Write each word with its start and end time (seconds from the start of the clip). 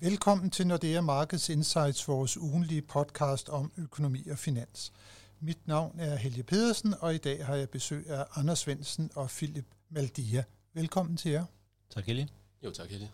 Velkommen 0.00 0.50
til 0.50 0.66
Nordea 0.66 1.00
Markets 1.00 1.48
Insights, 1.48 2.08
vores 2.08 2.36
ugenlige 2.36 2.82
podcast 2.82 3.48
om 3.48 3.72
økonomi 3.76 4.28
og 4.28 4.38
finans. 4.38 4.92
Mit 5.40 5.66
navn 5.66 6.00
er 6.00 6.16
Helge 6.16 6.42
Pedersen, 6.42 6.94
og 7.00 7.14
i 7.14 7.18
dag 7.18 7.46
har 7.46 7.54
jeg 7.54 7.70
besøg 7.70 8.10
af 8.10 8.24
Anders 8.34 8.58
Svendsen 8.58 9.10
og 9.14 9.28
Philip 9.28 9.64
Maldia. 9.90 10.44
Velkommen 10.74 11.16
til 11.16 11.30
jer. 11.30 11.44
Tak 11.90 12.06
Helge. 12.06 12.28
Jo, 12.64 12.70
tak 12.70 12.90
Helge. 12.90 13.10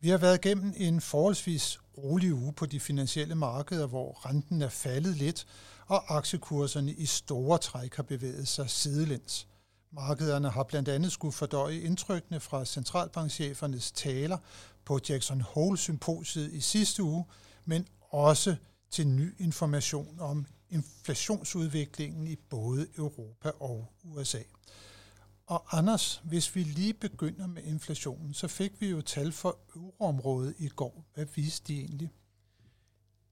Vi 0.00 0.08
har 0.08 0.18
været 0.18 0.44
igennem 0.44 0.74
en 0.76 1.00
forholdsvis 1.00 1.80
rolig 1.98 2.34
uge 2.34 2.52
på 2.52 2.66
de 2.66 2.80
finansielle 2.80 3.34
markeder, 3.34 3.86
hvor 3.86 4.26
renten 4.26 4.62
er 4.62 4.68
faldet 4.68 5.16
lidt, 5.16 5.46
og 5.86 6.16
aktiekurserne 6.16 6.92
i 6.92 7.06
store 7.06 7.58
træk 7.58 7.94
har 7.94 8.02
bevæget 8.02 8.48
sig 8.48 8.70
sidelæns. 8.70 9.46
Markederne 9.96 10.50
har 10.50 10.62
blandt 10.62 10.88
andet 10.88 11.12
skulle 11.12 11.32
fordøje 11.32 11.78
indtrykkene 11.78 12.40
fra 12.40 12.64
centralbankchefernes 12.64 13.92
taler 13.92 14.38
på 14.84 15.00
Jackson 15.08 15.40
Hole 15.40 15.78
symposiet 15.78 16.52
i 16.52 16.60
sidste 16.60 17.02
uge, 17.02 17.24
men 17.64 17.86
også 18.00 18.56
til 18.90 19.06
ny 19.06 19.34
information 19.38 20.20
om 20.20 20.46
inflationsudviklingen 20.70 22.26
i 22.26 22.36
både 22.36 22.86
Europa 22.96 23.50
og 23.60 23.92
USA. 24.04 24.38
Og 25.46 25.78
Anders, 25.78 26.22
hvis 26.24 26.54
vi 26.54 26.62
lige 26.62 26.94
begynder 26.94 27.46
med 27.46 27.62
inflationen, 27.62 28.34
så 28.34 28.48
fik 28.48 28.72
vi 28.80 28.88
jo 28.90 29.00
tal 29.00 29.32
for 29.32 29.58
euroområdet 29.76 30.54
i 30.58 30.68
går. 30.68 31.04
Hvad 31.14 31.26
viste 31.34 31.72
de 31.72 31.80
egentlig? 31.80 32.10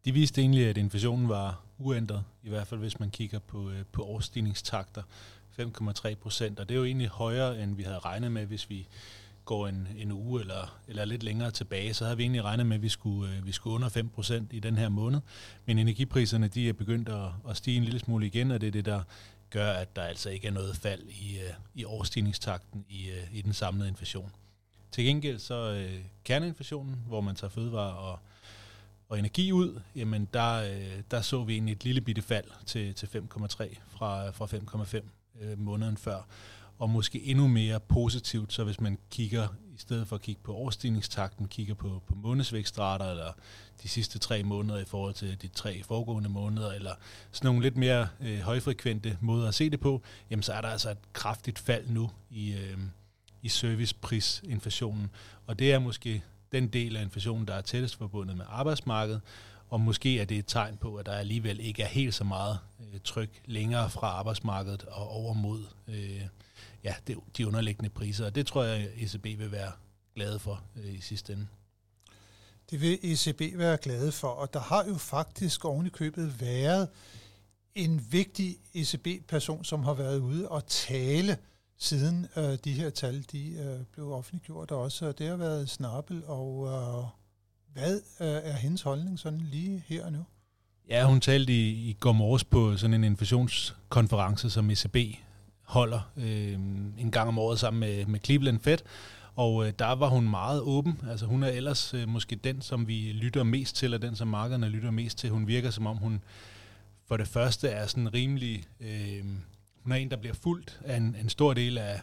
De 0.05 0.13
viste 0.13 0.41
egentlig, 0.41 0.67
at 0.67 0.77
inflationen 0.77 1.29
var 1.29 1.65
uændret, 1.79 2.25
i 2.43 2.49
hvert 2.49 2.67
fald 2.67 2.81
hvis 2.81 3.01
man 3.01 3.11
kigger 3.11 3.39
på, 3.39 3.71
øh, 3.71 3.85
på 3.93 4.05
årsstigningstakter, 4.05 5.03
5,3 5.61 6.15
procent, 6.15 6.61
og 6.61 6.69
det 6.69 6.75
er 6.75 6.79
jo 6.79 6.85
egentlig 6.85 7.09
højere, 7.09 7.63
end 7.63 7.77
vi 7.77 7.83
havde 7.83 7.99
regnet 7.99 8.33
med, 8.33 8.47
hvis 8.47 8.71
vi 8.71 8.89
går 9.45 9.69
en, 9.69 9.89
en 9.97 10.13
uge 10.13 10.41
eller, 10.41 10.79
eller 10.89 11.05
lidt 11.05 11.23
længere 11.23 11.51
tilbage, 11.51 11.95
så 11.95 12.05
havde 12.05 12.17
vi 12.17 12.23
egentlig 12.23 12.45
regnet 12.45 12.67
med, 12.67 12.77
at 12.77 12.83
vi 12.83 12.89
skulle, 12.89 13.37
øh, 13.37 13.47
vi 13.47 13.53
skulle 13.53 13.75
under 13.75 13.89
5 13.89 14.09
procent 14.09 14.53
i 14.53 14.61
den 14.61 14.79
her 14.79 14.89
måned. 14.89 15.21
Men 15.67 15.79
energipriserne 15.79 16.49
de 16.49 16.69
er 16.69 16.73
begyndt 16.73 17.09
at, 17.09 17.29
at 17.49 17.57
stige 17.57 17.77
en 17.77 17.85
lille 17.85 18.01
smule 18.01 18.27
igen, 18.27 18.51
og 18.51 18.61
det 18.61 18.67
er 18.67 18.71
det, 18.71 18.85
der 18.85 19.03
gør, 19.51 19.73
at 19.73 19.97
der 19.97 20.03
altså 20.03 20.31
ikke 20.31 20.47
er 20.47 20.53
noget 20.53 20.77
fald 20.77 21.03
i, 21.09 21.39
øh, 21.39 21.55
i 21.75 21.85
overstigningstakten 21.85 22.85
i, 22.89 23.11
øh, 23.11 23.39
i 23.39 23.43
den 23.43 23.53
samlede 23.53 23.89
inflation. 23.89 24.31
Til 24.93 25.05
gengæld 25.05 25.39
så 25.39 25.73
øh, 25.73 26.05
kerneinflationen, 26.25 26.97
hvor 27.07 27.21
man 27.21 27.35
tager 27.35 27.51
fødevare 27.51 27.95
og, 27.95 28.19
og 29.09 29.19
energi 29.19 29.53
ud, 29.53 29.81
jamen 29.97 30.29
der, 30.33 30.55
øh, 30.55 31.03
der 31.11 31.21
så 31.21 31.45
vi 31.45 31.53
egentlig 31.53 31.73
et 31.73 31.85
lille 31.85 32.01
bitte 32.01 32.23
fald 32.23 32.51
til, 32.67 32.95
til 32.95 33.07
5,3 33.07 33.77
fra, 33.89 34.31
fra 34.31 34.47
5,5 34.47 35.03
øh, 35.41 35.59
måneden 35.59 35.97
før. 35.97 36.27
Og 36.79 36.91
måske 36.91 37.23
endnu 37.25 37.49
mere 37.49 37.81
positivt, 37.81 38.53
så 38.53 38.65
hvis 38.65 38.81
man 38.81 38.99
kigger, 39.11 39.49
i 39.75 39.79
stedet 39.79 40.09
for 40.09 40.17
at 40.17 40.23
kigge 40.23 40.41
på 40.45 40.55
årstigningstakten, 40.55 41.49
kigger 41.49 41.75
på, 41.75 42.03
på 42.07 42.15
månedsvækstrater, 42.15 43.05
eller 43.05 43.33
de 43.83 43.89
sidste 43.89 44.19
tre 44.19 44.43
måneder 44.43 44.79
i 44.79 44.85
forhold 44.85 45.15
til 45.15 45.43
de 45.43 45.49
tre 45.49 45.83
foregående 45.83 46.29
måneder, 46.29 46.73
eller 46.73 46.95
sådan 47.33 47.49
nogle 47.49 47.63
lidt 47.63 47.77
mere 47.77 48.09
øh, 48.21 48.39
højfrekvente 48.39 49.19
måder 49.21 49.49
at 49.49 49.55
se 49.55 49.71
det 49.71 49.81
på, 49.81 50.03
jamen 50.31 50.43
så 50.43 50.53
er 50.53 50.61
der 50.61 50.69
altså 50.69 50.91
et 50.91 50.99
kraftigt 51.13 51.59
fald 51.59 51.89
nu 51.89 52.11
i, 52.31 52.53
øh, 52.53 52.79
i 53.43 53.49
serviceprisinflationen. 53.49 55.11
Og 55.47 55.59
det 55.59 55.73
er 55.73 55.79
måske 55.79 56.23
den 56.53 56.69
del 56.69 56.97
af 56.97 57.03
inflationen, 57.03 57.49
der 57.49 57.55
er 57.55 57.61
tættest 57.61 57.97
forbundet 57.97 58.37
med 58.37 58.45
arbejdsmarkedet, 58.49 59.21
og 59.75 59.81
måske 59.81 60.21
er 60.21 60.25
det 60.25 60.39
et 60.39 60.45
tegn 60.47 60.77
på, 60.77 60.97
at 60.97 61.07
der 61.07 61.13
alligevel 61.13 61.61
ikke 61.61 61.83
er 61.83 61.87
helt 61.87 62.15
så 62.15 62.25
meget 62.25 62.59
øh, 62.81 63.01
tryk 63.05 63.43
længere 63.45 63.91
fra 63.91 64.07
arbejdsmarkedet 64.07 64.83
og 64.83 65.09
over 65.09 65.35
mod 65.35 65.65
øh, 65.89 66.23
ja, 66.85 66.95
det, 67.07 67.17
de 67.37 67.47
underliggende 67.47 67.91
priser. 67.91 68.27
Og 68.27 68.35
det 68.35 68.47
tror 68.47 68.63
jeg, 68.63 68.89
ECB 68.97 69.25
vil 69.25 69.53
være 69.53 69.73
glade 70.15 70.39
for 70.39 70.63
øh, 70.77 70.95
i 70.95 71.01
sidste 71.01 71.33
ende. 71.33 71.47
Det 72.71 72.81
vil 72.81 72.99
ECB 73.03 73.59
være 73.59 73.77
glade 73.77 74.13
for, 74.13 74.29
og 74.29 74.53
der 74.53 74.61
har 74.61 74.85
jo 74.85 74.95
faktisk 74.95 75.65
oven 75.65 75.87
i 75.87 75.91
købet 75.91 76.41
været 76.41 76.89
en 77.75 78.07
vigtig 78.11 78.57
ECB-person, 78.75 79.65
som 79.65 79.85
har 79.85 79.95
været 79.95 80.19
ude 80.19 80.49
og 80.49 80.67
tale 80.67 81.37
siden 81.79 82.27
øh, 82.37 82.59
de 82.65 82.73
her 82.73 82.91
tal 82.91 83.25
de 83.33 83.53
øh, 83.53 83.85
blev 83.93 84.13
offentliggjort 84.13 84.71
også. 84.71 85.13
Det 85.13 85.29
har 85.29 85.37
været 85.37 85.71
Snabel, 85.71 86.23
og 86.27 86.67
øh, 86.69 87.24
hvad 87.75 87.95
øh, 88.21 88.27
er 88.53 88.53
hendes 88.53 88.83
holdning 88.83 89.19
sådan 89.19 89.41
lige 89.41 89.85
her 89.87 90.05
og 90.05 90.13
nu? 90.13 90.25
Ja, 90.89 91.07
hun 91.07 91.21
talte 91.21 91.53
i, 91.53 91.91
i 91.91 91.97
går 92.01 92.13
morges 92.13 92.45
på 92.45 92.77
sådan 92.77 92.95
en 92.95 93.05
inflationskonference, 93.05 94.51
som 94.51 94.71
ECB 94.71 94.97
holder 95.63 96.11
øh, 96.17 96.53
en 96.99 97.11
gang 97.11 97.29
om 97.29 97.39
året 97.39 97.59
sammen 97.59 97.81
med, 97.81 98.07
med 98.07 98.21
Cleveland 98.25 98.61
Fed, 98.61 98.79
og 99.35 99.67
øh, 99.67 99.73
der 99.79 99.93
var 99.93 100.09
hun 100.09 100.29
meget 100.29 100.61
åben. 100.61 101.01
Altså 101.11 101.27
hun 101.27 101.43
er 101.43 101.49
ellers 101.49 101.95
øh, 101.95 102.09
måske 102.09 102.37
den, 102.37 102.63
som 102.63 102.89
vi 102.89 103.13
lytter 103.13 103.43
mest 103.43 103.77
til, 103.77 103.95
og 103.95 104.03
den, 104.03 104.17
som 104.17 104.29
markederne 104.29 104.69
lytter 104.69 104.91
mest 104.91 105.19
til. 105.19 105.31
Hun 105.31 105.47
virker 105.47 105.71
som 105.71 105.87
om, 105.87 105.97
hun 105.97 106.23
for 107.07 107.17
det 107.17 107.29
første 107.29 107.69
er 107.69 107.87
sådan 107.87 108.15
rimelig... 108.15 108.65
Øh, 108.81 109.25
hun 109.83 109.93
er 109.93 109.97
en, 109.97 110.11
der 110.11 110.17
bliver 110.17 110.35
fuldt 110.35 110.81
af 110.85 110.97
en, 110.97 111.17
en 111.21 111.29
stor 111.29 111.55
del 111.55 111.79
af, 111.79 112.01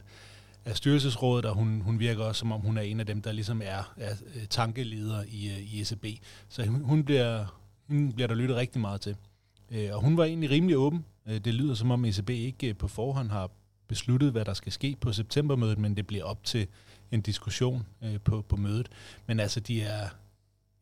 af 0.66 0.78
styrelsesrådet, 0.78 1.46
og 1.46 1.56
hun, 1.56 1.82
hun 1.82 2.00
virker 2.00 2.24
også, 2.24 2.40
som 2.40 2.52
om 2.52 2.62
hun 2.62 2.78
er 2.78 2.82
en 2.82 3.00
af 3.00 3.06
dem, 3.06 3.22
der 3.22 3.32
ligesom 3.32 3.62
er, 3.66 3.94
er 3.98 4.16
øh, 4.36 4.46
tankeleder 4.50 5.24
i, 5.28 5.50
øh, 5.50 5.74
i 5.74 5.82
ECB. 5.82 6.06
Så 6.50 6.66
hun, 6.66 6.82
hun, 6.82 7.04
bliver, 7.04 7.46
hun 7.88 8.14
bliver 8.14 8.28
der 8.28 8.36
lyttet 8.36 8.58
rigtig 8.58 8.82
meget 8.82 9.02
til. 9.02 9.16
Øh, 9.72 9.90
og 9.94 10.02
hun 10.02 10.18
var 10.18 10.24
egentlig 10.24 10.50
rimelig 10.50 10.78
åben. 10.78 11.06
Det 11.28 11.54
lyder 11.54 11.74
som 11.74 11.92
om 11.92 12.06
ECB 12.06 12.30
ikke 12.30 12.74
på 12.74 12.88
forhånd 12.88 13.30
har 13.30 13.50
besluttet, 13.88 14.32
hvad 14.32 14.46
der 14.46 14.54
skal 14.54 14.72
ske 14.72 14.98
på 15.02 15.14
septembermødet, 15.14 15.78
men 15.78 15.98
det 15.98 16.08
bliver 16.08 16.24
op 16.24 16.44
til 16.44 16.68
en 17.12 17.22
diskussion 17.22 17.86
på, 18.24 18.42
på 18.42 18.56
mødet. 18.56 18.90
Men 19.28 19.40
altså, 19.40 19.60
de 19.60 19.82
er 19.82 20.10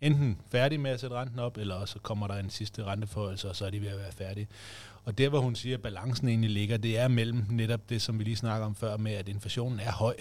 enten 0.01 0.37
færdige 0.51 0.79
med 0.79 0.91
at 0.91 0.99
sætte 0.99 1.15
renten 1.15 1.39
op, 1.39 1.57
eller 1.57 1.85
så 1.85 1.99
kommer 1.99 2.27
der 2.27 2.35
en 2.35 2.49
sidste 2.49 2.83
renteforholdelse, 2.83 3.49
og 3.49 3.55
så 3.55 3.65
er 3.65 3.69
de 3.69 3.81
ved 3.81 3.87
at 3.87 3.97
være 3.97 4.11
færdige. 4.11 4.47
Og 5.05 5.17
der, 5.17 5.29
hvor 5.29 5.39
hun 5.39 5.55
siger, 5.55 5.77
at 5.77 5.81
balancen 5.81 6.27
egentlig 6.27 6.49
ligger, 6.49 6.77
det 6.77 6.97
er 6.99 7.07
mellem 7.07 7.45
netop 7.49 7.89
det, 7.89 8.01
som 8.01 8.19
vi 8.19 8.23
lige 8.23 8.35
snakker 8.35 8.65
om 8.65 8.75
før, 8.75 8.97
med 8.97 9.11
at 9.11 9.29
inflationen 9.29 9.79
er 9.79 9.91
høj, 9.91 10.15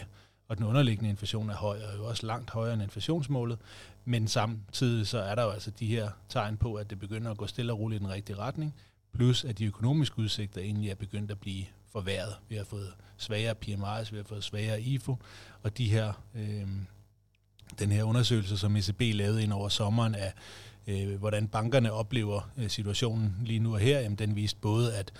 og 0.49 0.59
den 0.59 0.67
underliggende 0.67 1.11
inflation 1.11 1.51
er 1.51 1.55
høj, 1.55 1.79
og 1.83 1.99
jo 1.99 2.07
også 2.07 2.27
langt 2.27 2.51
højere 2.51 2.75
end 2.75 2.83
inflationsmålet. 2.83 3.59
Men 4.05 4.29
samtidig 4.29 5.07
så 5.07 5.19
er 5.19 5.35
der 5.35 5.43
jo 5.43 5.51
altså 5.51 5.71
de 5.71 5.87
her 5.87 6.11
tegn 6.29 6.57
på, 6.57 6.75
at 6.75 6.91
det 6.91 6.99
begynder 6.99 7.31
at 7.31 7.37
gå 7.37 7.47
stille 7.47 7.73
og 7.73 7.79
roligt 7.79 8.01
i 8.01 8.05
den 8.05 8.13
rigtige 8.13 8.37
retning, 8.37 8.75
plus 9.15 9.45
at 9.45 9.59
de 9.59 9.65
økonomiske 9.65 10.19
udsigter 10.19 10.61
egentlig 10.61 10.91
er 10.91 10.95
begyndt 10.95 11.31
at 11.31 11.41
blive 11.41 11.65
forværret. 11.93 12.35
Vi 12.49 12.57
har 12.57 12.65
fået 12.65 12.93
svagere 13.17 13.55
PMI's, 13.65 14.11
vi 14.11 14.17
har 14.17 14.25
fået 14.25 14.45
svagere 14.45 14.83
IFO, 14.83 15.17
og 15.63 15.79
de 15.79 15.89
her, 15.89 16.13
øh, 16.35 16.69
den 17.79 17.93
her 17.93 18.05
undersøgelse, 18.05 18.59
som 18.59 18.77
ECB 18.77 19.01
lavede 19.01 19.43
ind 19.43 19.53
over 19.53 19.69
sommeren 19.69 20.15
af 20.15 20.33
øh, 20.89 21.19
hvordan 21.19 21.49
bankerne 21.49 21.93
oplever 21.93 22.51
øh, 22.57 22.71
situationen 22.71 23.37
lige 23.45 23.59
nu 23.59 23.73
og 23.73 23.81
her, 23.81 24.01
jamen 24.01 24.19
den 24.19 24.37
viste 24.37 24.61
både, 24.61 24.97
at 24.97 25.13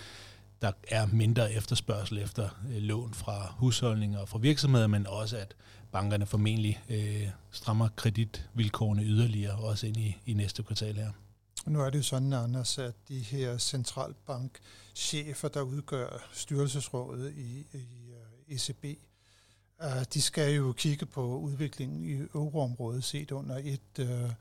der 0.61 0.71
er 0.87 1.05
mindre 1.05 1.53
efterspørgsel 1.53 2.17
efter 2.17 2.49
øh, 2.69 2.81
lån 2.81 3.13
fra 3.13 3.53
husholdninger 3.57 4.19
og 4.19 4.29
fra 4.29 4.39
virksomheder, 4.39 4.87
men 4.87 5.07
også 5.07 5.37
at 5.37 5.55
bankerne 5.91 6.25
formentlig 6.25 6.83
øh, 6.89 7.27
strammer 7.51 7.89
kreditvilkårene 7.95 9.03
yderligere, 9.03 9.55
også 9.55 9.87
ind 9.87 9.97
i, 9.97 10.17
i 10.25 10.33
næste 10.33 10.63
kvartal 10.63 10.95
her. 10.95 11.11
Nu 11.65 11.81
er 11.81 11.89
det 11.89 11.97
jo 11.97 12.03
sådan, 12.03 12.33
Anders, 12.33 12.77
at 12.77 12.93
de 13.07 13.19
her 13.19 13.57
centralbankchefer, 13.57 15.47
der 15.47 15.61
udgør 15.61 16.29
styrelsesrådet 16.33 17.33
i, 17.37 17.67
i 17.73 18.11
øh, 18.49 18.55
ECB, 18.55 18.83
uh, 19.83 19.97
øh, 19.97 20.05
de 20.13 20.21
skal 20.21 20.53
jo 20.53 20.73
kigge 20.73 21.05
på 21.05 21.37
udviklingen 21.37 22.05
i 22.05 22.27
euroområdet 22.33 23.03
set 23.03 23.31
under 23.31 23.57
et 23.63 23.99
uh, 23.99 24.31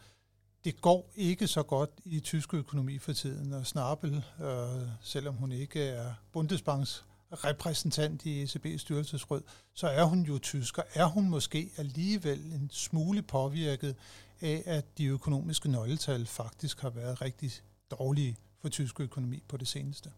det 0.65 0.81
går 0.81 1.11
ikke 1.17 1.47
så 1.47 1.63
godt 1.63 1.91
i 2.05 2.21
tysk 2.21 2.55
økonomi 2.55 2.99
for 2.99 3.13
tiden, 3.13 3.53
og 3.53 3.67
Snabel, 3.67 4.25
øh, 4.41 4.89
selvom 5.01 5.35
hun 5.35 5.53
ikke 5.53 5.83
er 5.83 6.15
Bundesbanks 6.33 7.05
repræsentant 7.33 8.27
i 8.27 8.45
ECB's 8.45 8.79
styrelsesråd, 8.79 9.43
så 9.75 9.89
er 9.89 10.05
hun 10.05 10.23
jo 10.23 10.39
tysker. 10.39 10.83
Er 10.95 11.07
hun 11.07 11.29
måske 11.29 11.71
alligevel 11.77 12.39
en 12.39 12.71
smule 12.73 13.23
påvirket 13.23 13.97
af, 14.41 14.63
at 14.67 14.99
de 14.99 15.07
økonomiske 15.07 15.71
nøgletal 15.71 16.27
faktisk 16.27 16.81
har 16.81 16.91
været 16.91 17.23
rigtig 17.23 17.53
dårlige 17.91 18.37
for 18.61 18.69
tysk 18.69 19.01
økonomi 19.01 19.43
på 19.49 19.57
det 19.57 19.69
seneste? 19.69 20.11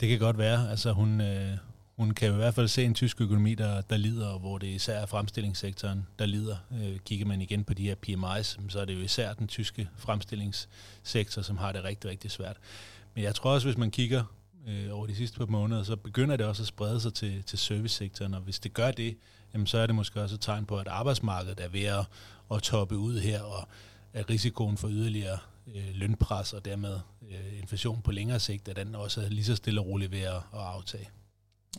Det 0.00 0.08
kan 0.08 0.18
godt 0.18 0.38
være. 0.38 0.70
Altså 0.70 0.92
hun, 0.92 1.20
øh, 1.20 1.58
hun 1.98 2.10
kan 2.10 2.32
i 2.32 2.36
hvert 2.36 2.54
fald 2.54 2.68
se 2.68 2.84
en 2.84 2.94
tysk 2.94 3.20
økonomi, 3.20 3.54
der, 3.54 3.80
der 3.80 3.96
lider, 3.96 4.38
hvor 4.38 4.58
det 4.58 4.66
især 4.66 4.98
er 4.98 5.06
fremstillingssektoren, 5.06 6.06
der 6.18 6.26
lider. 6.26 6.56
Øh, 6.72 6.98
kigger 6.98 7.26
man 7.26 7.40
igen 7.40 7.64
på 7.64 7.74
de 7.74 7.82
her 7.82 7.94
PMI's, 8.06 8.60
så 8.68 8.80
er 8.80 8.84
det 8.84 8.94
jo 8.94 9.00
især 9.00 9.32
den 9.32 9.48
tyske 9.48 9.88
fremstillingssektor, 9.96 11.42
som 11.42 11.56
har 11.56 11.72
det 11.72 11.84
rigtig, 11.84 12.10
rigtig 12.10 12.30
svært. 12.30 12.56
Men 13.14 13.24
jeg 13.24 13.34
tror 13.34 13.50
også, 13.50 13.66
hvis 13.66 13.78
man 13.78 13.90
kigger 13.90 14.24
øh, 14.68 14.88
over 14.92 15.06
de 15.06 15.14
sidste 15.14 15.38
par 15.38 15.46
måneder, 15.46 15.82
så 15.82 15.96
begynder 15.96 16.36
det 16.36 16.46
også 16.46 16.62
at 16.62 16.66
sprede 16.66 17.00
sig 17.00 17.14
til, 17.14 17.42
til 17.42 17.58
servicesektoren, 17.58 18.34
og 18.34 18.40
hvis 18.40 18.58
det 18.58 18.74
gør 18.74 18.90
det, 18.90 19.16
jamen, 19.54 19.66
så 19.66 19.78
er 19.78 19.86
det 19.86 19.94
måske 19.94 20.22
også 20.22 20.34
et 20.34 20.40
tegn 20.40 20.66
på, 20.66 20.78
at 20.78 20.88
arbejdsmarkedet 20.88 21.60
er 21.60 21.68
ved 21.68 21.84
at, 21.84 22.04
at 22.50 22.62
toppe 22.62 22.96
ud 22.96 23.18
her, 23.18 23.42
og 23.42 23.68
at 24.12 24.30
risikoen 24.30 24.76
for 24.76 24.88
yderligere 24.88 25.38
øh, 25.74 25.88
lønpres 25.94 26.52
og 26.52 26.64
dermed 26.64 27.00
øh, 27.30 27.58
inflation 27.58 28.02
på 28.02 28.12
længere 28.12 28.40
sigt, 28.40 28.68
at 28.68 28.76
den 28.76 28.94
også 28.94 29.20
er 29.20 29.28
lige 29.28 29.44
så 29.44 29.56
stille 29.56 29.80
og 29.80 29.86
roligt 29.86 30.12
ved 30.12 30.20
at, 30.20 30.36
at 30.36 30.60
aftage. 30.60 31.08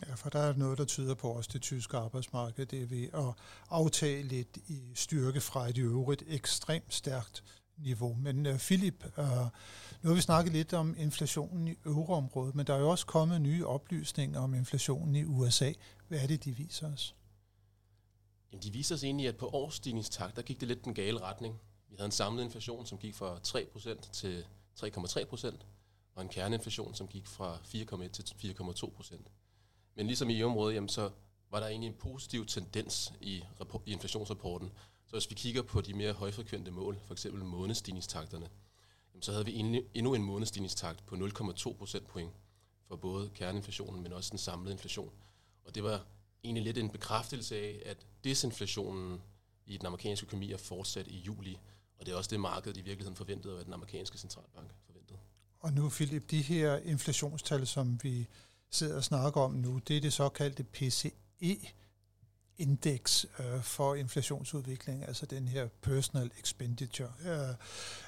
Ja, 0.08 0.14
for 0.14 0.30
der 0.30 0.38
er 0.38 0.52
noget, 0.52 0.78
der 0.78 0.84
tyder 0.84 1.14
på 1.14 1.28
også 1.28 1.50
det 1.52 1.62
tyske 1.62 1.96
arbejdsmarked. 1.96 2.66
Det 2.66 2.82
er 2.82 2.86
ved 2.86 3.08
at 3.12 3.34
aftage 3.70 4.22
lidt 4.22 4.56
i 4.68 4.80
styrke 4.94 5.40
fra 5.40 5.68
et 5.68 5.76
i 5.76 5.80
øvrigt 5.80 6.22
ekstremt 6.26 6.94
stærkt 6.94 7.44
niveau. 7.76 8.14
Men 8.14 8.46
uh, 8.46 8.58
Philip, 8.58 9.04
uh, 9.18 9.24
nu 10.02 10.08
har 10.08 10.14
vi 10.14 10.20
snakket 10.20 10.52
lidt 10.52 10.72
om 10.72 10.94
inflationen 10.98 11.68
i 11.68 11.74
euroområdet, 11.84 12.54
men 12.54 12.66
der 12.66 12.74
er 12.74 12.78
jo 12.78 12.90
også 12.90 13.06
kommet 13.06 13.40
nye 13.40 13.66
oplysninger 13.66 14.40
om 14.40 14.54
inflationen 14.54 15.16
i 15.16 15.24
USA. 15.24 15.72
Hvad 16.08 16.18
er 16.18 16.26
det, 16.26 16.44
de 16.44 16.56
viser 16.56 16.92
os? 16.92 17.14
Jamen, 18.52 18.62
de 18.62 18.72
viser 18.72 18.94
os 18.94 19.04
egentlig, 19.04 19.28
at 19.28 19.36
på 19.36 19.48
årsstigningstakt, 19.48 20.36
der 20.36 20.42
gik 20.42 20.60
det 20.60 20.68
lidt 20.68 20.84
den 20.84 20.94
gale 20.94 21.20
retning. 21.20 21.60
Vi 21.88 21.96
havde 21.96 22.06
en 22.06 22.12
samlet 22.12 22.44
inflation, 22.44 22.86
som 22.86 22.98
gik 22.98 23.14
fra 23.14 23.38
3% 23.46 24.12
til 24.12 24.44
3,3%, 24.80 25.56
og 26.14 26.22
en 26.22 26.28
kerneinflation, 26.28 26.94
som 26.94 27.08
gik 27.08 27.26
fra 27.26 27.56
4,1 27.56 28.08
til 28.08 28.54
4,2%. 28.58 29.39
Men 29.94 30.06
ligesom 30.06 30.30
i 30.30 30.42
området, 30.42 30.74
jamen, 30.74 30.88
så 30.88 31.10
var 31.50 31.60
der 31.60 31.66
egentlig 31.66 31.88
en 31.88 31.94
positiv 31.94 32.46
tendens 32.46 33.12
i, 33.20 33.44
i 33.86 33.92
inflationsrapporten. 33.92 34.72
Så 35.06 35.12
hvis 35.12 35.30
vi 35.30 35.34
kigger 35.34 35.62
på 35.62 35.80
de 35.80 35.94
mere 35.94 36.12
højfrekvente 36.12 36.70
mål, 36.70 36.98
for 37.06 37.14
eksempel 37.14 37.44
månedstigningstakterne, 37.44 38.48
jamen, 39.12 39.22
så 39.22 39.32
havde 39.32 39.44
vi 39.44 39.84
endnu 39.94 40.14
en 40.14 40.22
månedstigningstakt 40.22 41.06
på 41.06 41.14
0,2 41.14 41.72
procentpoint 41.72 42.32
for 42.88 42.96
både 42.96 43.30
kerneinflationen, 43.34 44.02
men 44.02 44.12
også 44.12 44.30
den 44.30 44.38
samlede 44.38 44.72
inflation. 44.72 45.12
Og 45.64 45.74
det 45.74 45.82
var 45.82 46.06
egentlig 46.44 46.64
lidt 46.64 46.78
en 46.78 46.90
bekræftelse 46.90 47.56
af, 47.56 47.82
at 47.86 48.06
desinflationen 48.24 49.22
i 49.66 49.76
den 49.76 49.86
amerikanske 49.86 50.26
økonomi 50.26 50.52
er 50.52 50.56
fortsat 50.56 51.08
i 51.08 51.18
juli, 51.18 51.58
og 51.98 52.06
det 52.06 52.12
er 52.12 52.16
også 52.16 52.30
det, 52.30 52.40
markedet 52.40 52.76
i 52.76 52.80
virkeligheden 52.80 53.16
forventede, 53.16 53.58
og 53.58 53.64
den 53.64 53.72
amerikanske 53.72 54.18
centralbank 54.18 54.70
forventede. 54.86 55.18
Og 55.58 55.72
nu, 55.72 55.88
Philip, 55.88 56.30
de 56.30 56.42
her 56.42 56.76
inflationstal, 56.76 57.66
som 57.66 58.00
vi 58.02 58.26
sidder 58.70 58.96
og 58.96 59.04
snakker 59.04 59.40
om 59.40 59.52
nu, 59.52 59.80
det 59.88 59.96
er 59.96 60.00
det 60.00 60.12
såkaldte 60.12 60.64
PCE, 60.64 61.56
indeks 62.60 63.26
øh, 63.38 63.62
for 63.62 63.94
inflationsudvikling, 63.94 65.04
altså 65.08 65.26
den 65.26 65.48
her 65.48 65.68
personal 65.82 66.30
expenditure, 66.40 67.12
øh, 67.24 67.48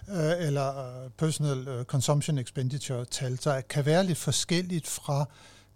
øh, 0.09 0.47
eller 0.47 1.03
øh, 1.05 1.11
personal 1.11 1.69
øh, 1.69 1.85
consumption 1.85 2.38
expenditure 2.38 3.05
tal, 3.05 3.41
der 3.44 3.61
kan 3.61 3.87
være 3.87 4.05
lidt 4.05 4.19
forskelligt 4.19 4.87
fra 4.87 5.25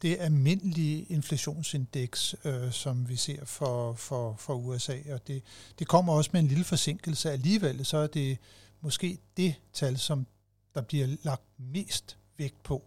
det 0.02 0.16
almindelige 0.20 1.02
inflationsindeks, 1.02 2.34
øh, 2.44 2.72
som 2.72 3.08
vi 3.08 3.16
ser 3.16 3.44
for, 3.44 3.92
for, 3.92 4.36
for 4.38 4.54
USA, 4.54 4.98
og 5.10 5.26
det, 5.26 5.42
det 5.78 5.88
kommer 5.88 6.12
også 6.12 6.30
med 6.32 6.40
en 6.40 6.48
lille 6.48 6.64
forsinkelse. 6.64 7.30
Alligevel 7.30 7.86
så 7.86 7.96
er 7.96 8.06
det 8.06 8.38
måske 8.80 9.18
det 9.36 9.54
tal, 9.72 9.98
som 9.98 10.26
der 10.74 10.80
bliver 10.80 11.08
lagt 11.22 11.42
mest 11.58 12.18
vægt 12.38 12.62
på, 12.62 12.82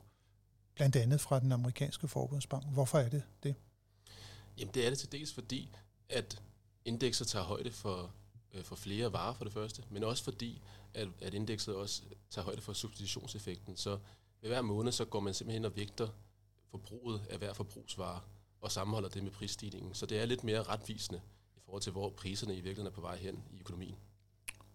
blandt 0.79 0.95
andet 0.95 1.21
fra 1.21 1.39
den 1.39 1.51
amerikanske 1.51 2.07
forbundsbank. 2.07 2.65
Hvorfor 2.73 2.97
er 2.97 3.09
det 3.09 3.23
det? 3.43 3.55
Jamen 4.57 4.73
det 4.73 4.85
er 4.85 4.89
det 4.89 4.99
til 4.99 5.11
dels 5.11 5.33
fordi, 5.33 5.75
at 6.09 6.41
indekset 6.85 7.27
tager 7.27 7.45
højde 7.45 7.71
for, 7.71 8.11
øh, 8.53 8.63
for 8.63 8.75
flere 8.75 9.13
varer 9.13 9.33
for 9.33 9.43
det 9.43 9.53
første, 9.53 9.83
men 9.89 10.03
også 10.03 10.23
fordi, 10.23 10.61
at, 10.93 11.07
at 11.21 11.33
indekset 11.33 11.75
også 11.75 12.01
tager 12.29 12.45
højde 12.45 12.61
for 12.61 12.73
substitutionseffekten. 12.73 13.77
Så 13.77 13.99
ved 14.41 14.49
hver 14.49 14.61
måned, 14.61 14.91
så 14.91 15.05
går 15.05 15.19
man 15.19 15.33
simpelthen 15.33 15.65
og 15.65 15.75
vægter 15.75 16.07
forbruget 16.71 17.21
af 17.29 17.37
hver 17.37 17.53
forbrugsvare 17.53 18.21
og 18.61 18.71
sammenholder 18.71 19.09
det 19.09 19.23
med 19.23 19.31
prisstigningen. 19.31 19.93
Så 19.93 20.05
det 20.05 20.19
er 20.19 20.25
lidt 20.25 20.43
mere 20.43 20.63
retvisende 20.63 21.21
i 21.57 21.59
forhold 21.65 21.81
til, 21.81 21.91
hvor 21.91 22.09
priserne 22.09 22.53
i 22.53 22.55
virkeligheden 22.55 22.87
er 22.87 22.95
på 22.95 23.01
vej 23.01 23.17
hen 23.17 23.43
i 23.53 23.59
økonomien. 23.59 23.95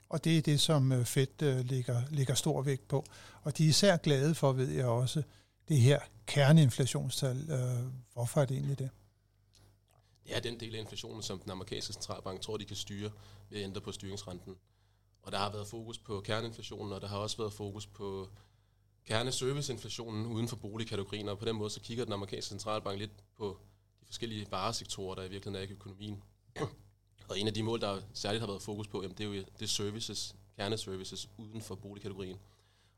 Og 0.08 0.24
det 0.24 0.38
er 0.38 0.42
det, 0.42 0.60
som 0.60 0.92
øh, 0.92 1.04
Fed 1.04 1.42
øh, 1.42 1.70
lægger, 1.70 2.02
lægger 2.10 2.34
stor 2.34 2.62
vægt 2.62 2.88
på. 2.88 3.04
Og 3.42 3.58
de 3.58 3.64
er 3.64 3.68
især 3.68 3.96
glade 3.96 4.34
for, 4.34 4.52
ved 4.52 4.70
jeg 4.70 4.86
også, 4.86 5.22
det 5.68 5.80
her 5.80 6.00
kerneinflationstal. 6.26 7.50
Øh, 7.50 7.92
hvorfor 8.12 8.40
er 8.40 8.44
det 8.44 8.54
egentlig 8.54 8.78
det? 8.78 8.90
Det 10.24 10.36
er 10.36 10.40
den 10.40 10.60
del 10.60 10.74
af 10.74 10.78
inflationen, 10.78 11.22
som 11.22 11.38
den 11.38 11.50
amerikanske 11.50 11.92
centralbank 11.92 12.40
tror, 12.40 12.56
de 12.56 12.64
kan 12.64 12.76
styre 12.76 13.10
ved 13.50 13.58
at 13.58 13.64
ændre 13.64 13.80
på 13.80 13.92
styringsrenten. 13.92 14.56
Og 15.22 15.32
der 15.32 15.38
har 15.38 15.52
været 15.52 15.66
fokus 15.66 15.98
på 15.98 16.20
kerneinflationen, 16.20 16.92
og 16.92 17.00
der 17.00 17.08
har 17.08 17.18
også 17.18 17.36
været 17.36 17.52
fokus 17.52 17.86
på 17.86 18.28
kerneserviceinflationen 19.04 20.26
uden 20.26 20.48
for 20.48 20.56
boligkategorien, 20.56 21.28
og 21.28 21.38
på 21.38 21.44
den 21.44 21.56
måde 21.56 21.70
så 21.70 21.80
kigger 21.80 22.04
den 22.04 22.12
amerikanske 22.12 22.48
centralbank 22.48 22.98
lidt 22.98 23.10
på 23.36 23.58
de 24.00 24.06
forskellige 24.06 24.46
varesektorer, 24.50 25.14
der 25.14 25.22
i 25.22 25.28
virkeligheden 25.28 25.64
er 25.64 25.70
i 25.70 25.72
økonomien. 25.72 26.22
og 27.28 27.38
en 27.38 27.46
af 27.46 27.54
de 27.54 27.62
mål, 27.62 27.80
der 27.80 28.00
særligt 28.14 28.40
har 28.40 28.46
været 28.46 28.62
fokus 28.62 28.88
på, 28.88 29.02
jamen, 29.02 29.18
det 29.18 29.24
er 29.24 29.36
jo 29.36 29.44
det 29.58 29.70
services, 29.70 30.34
kerneservices 30.56 31.28
uden 31.36 31.62
for 31.62 31.74
boligkategorien. 31.74 32.38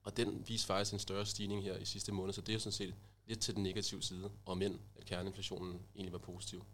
Og 0.07 0.17
den 0.17 0.45
viser 0.47 0.67
faktisk 0.67 0.93
en 0.93 0.99
større 0.99 1.27
stigning 1.27 1.63
her 1.63 1.77
i 1.77 1.85
sidste 1.85 2.13
måned, 2.13 2.33
så 2.33 2.41
det 2.41 2.55
er 2.55 2.59
sådan 2.59 2.73
set 2.73 2.95
lidt 3.27 3.41
til 3.41 3.55
den 3.55 3.63
negative 3.63 4.03
side, 4.03 4.31
og 4.45 4.59
men 4.59 4.81
at 4.97 5.05
kerneinflationen 5.05 5.81
egentlig 5.95 6.13
var 6.13 6.19
positiv. 6.19 6.65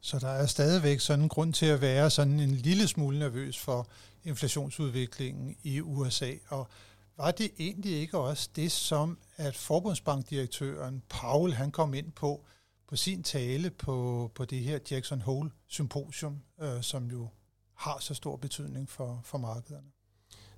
Så 0.00 0.18
der 0.18 0.28
er 0.28 0.46
stadigvæk 0.46 1.00
sådan 1.00 1.22
en 1.22 1.28
grund 1.28 1.52
til 1.52 1.66
at 1.66 1.80
være 1.80 2.10
sådan 2.10 2.40
en 2.40 2.54
lille 2.54 2.88
smule 2.88 3.18
nervøs 3.18 3.58
for 3.58 3.88
inflationsudviklingen 4.24 5.56
i 5.62 5.80
USA. 5.80 6.34
Og 6.48 6.68
var 7.16 7.30
det 7.30 7.50
egentlig 7.58 7.92
ikke 7.92 8.18
også 8.18 8.50
det, 8.56 8.72
som 8.72 9.18
at 9.36 9.56
forbundsbankdirektøren 9.56 11.02
Paul 11.08 11.52
han 11.52 11.70
kom 11.70 11.94
ind 11.94 12.12
på 12.12 12.44
på 12.86 12.96
sin 12.96 13.22
tale 13.22 13.70
på, 13.70 14.30
på 14.34 14.44
det 14.44 14.60
her 14.60 14.78
Jackson 14.90 15.20
Hole 15.20 15.50
symposium, 15.68 16.42
øh, 16.60 16.82
som 16.82 17.10
jo 17.10 17.28
har 17.74 17.98
så 18.00 18.14
stor 18.14 18.36
betydning 18.36 18.88
for, 18.88 19.20
for 19.24 19.38
markederne? 19.38 19.86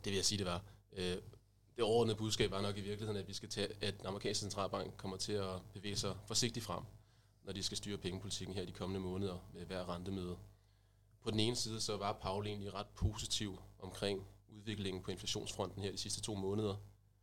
Det 0.05 0.11
vil 0.11 0.15
jeg 0.15 0.25
sige, 0.25 0.39
det 0.39 0.47
var. 0.47 0.63
Øh, 0.93 1.17
det 1.77 1.85
overordnede 1.85 2.17
budskab 2.17 2.53
er 2.53 2.61
nok 2.61 2.77
i 2.77 2.81
virkeligheden, 2.81 3.21
at 3.21 3.29
vi 3.29 3.33
skal 3.33 3.49
tage, 3.49 3.69
at 3.81 3.99
den 3.99 4.07
amerikanske 4.07 4.41
centralbank 4.41 4.97
kommer 4.97 5.17
til 5.17 5.33
at 5.33 5.61
bevæge 5.73 5.97
sig 5.97 6.17
forsigtigt 6.27 6.65
frem, 6.65 6.83
når 7.45 7.53
de 7.53 7.63
skal 7.63 7.77
styre 7.77 7.99
pengepolitikken 7.99 8.57
her 8.57 8.65
de 8.65 8.73
kommende 8.73 9.01
måneder 9.01 9.49
med 9.55 9.67
hver 9.67 9.95
rentemøde. 9.95 10.37
På 11.23 11.31
den 11.31 11.41
ene 11.41 11.57
side 11.57 11.81
så 11.81 11.97
var 11.97 12.13
Paul 12.13 12.47
egentlig 12.47 12.75
ret 12.75 12.87
positiv 12.87 13.59
omkring 13.79 14.27
udviklingen 14.49 15.03
på 15.03 15.11
inflationsfronten 15.11 15.83
her 15.83 15.91
de 15.91 15.99
sidste 15.99 16.21
to 16.21 16.35
måneder. 16.35 16.77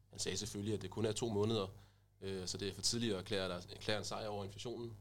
Han 0.09 0.19
sagde 0.19 0.37
selvfølgelig, 0.37 0.73
at 0.73 0.81
det 0.81 0.89
kun 0.89 1.05
er 1.05 1.11
to 1.11 1.29
måneder, 1.29 1.67
øh, 2.21 2.47
så 2.47 2.57
det 2.57 2.67
er 2.67 2.73
for 2.73 2.81
tidligt 2.81 3.13
at 3.13 3.19
erklære, 3.19 3.61
erklære 3.69 3.97
en 3.97 4.03
sejr 4.03 4.27
over 4.27 4.43
inflationen. 4.43 4.97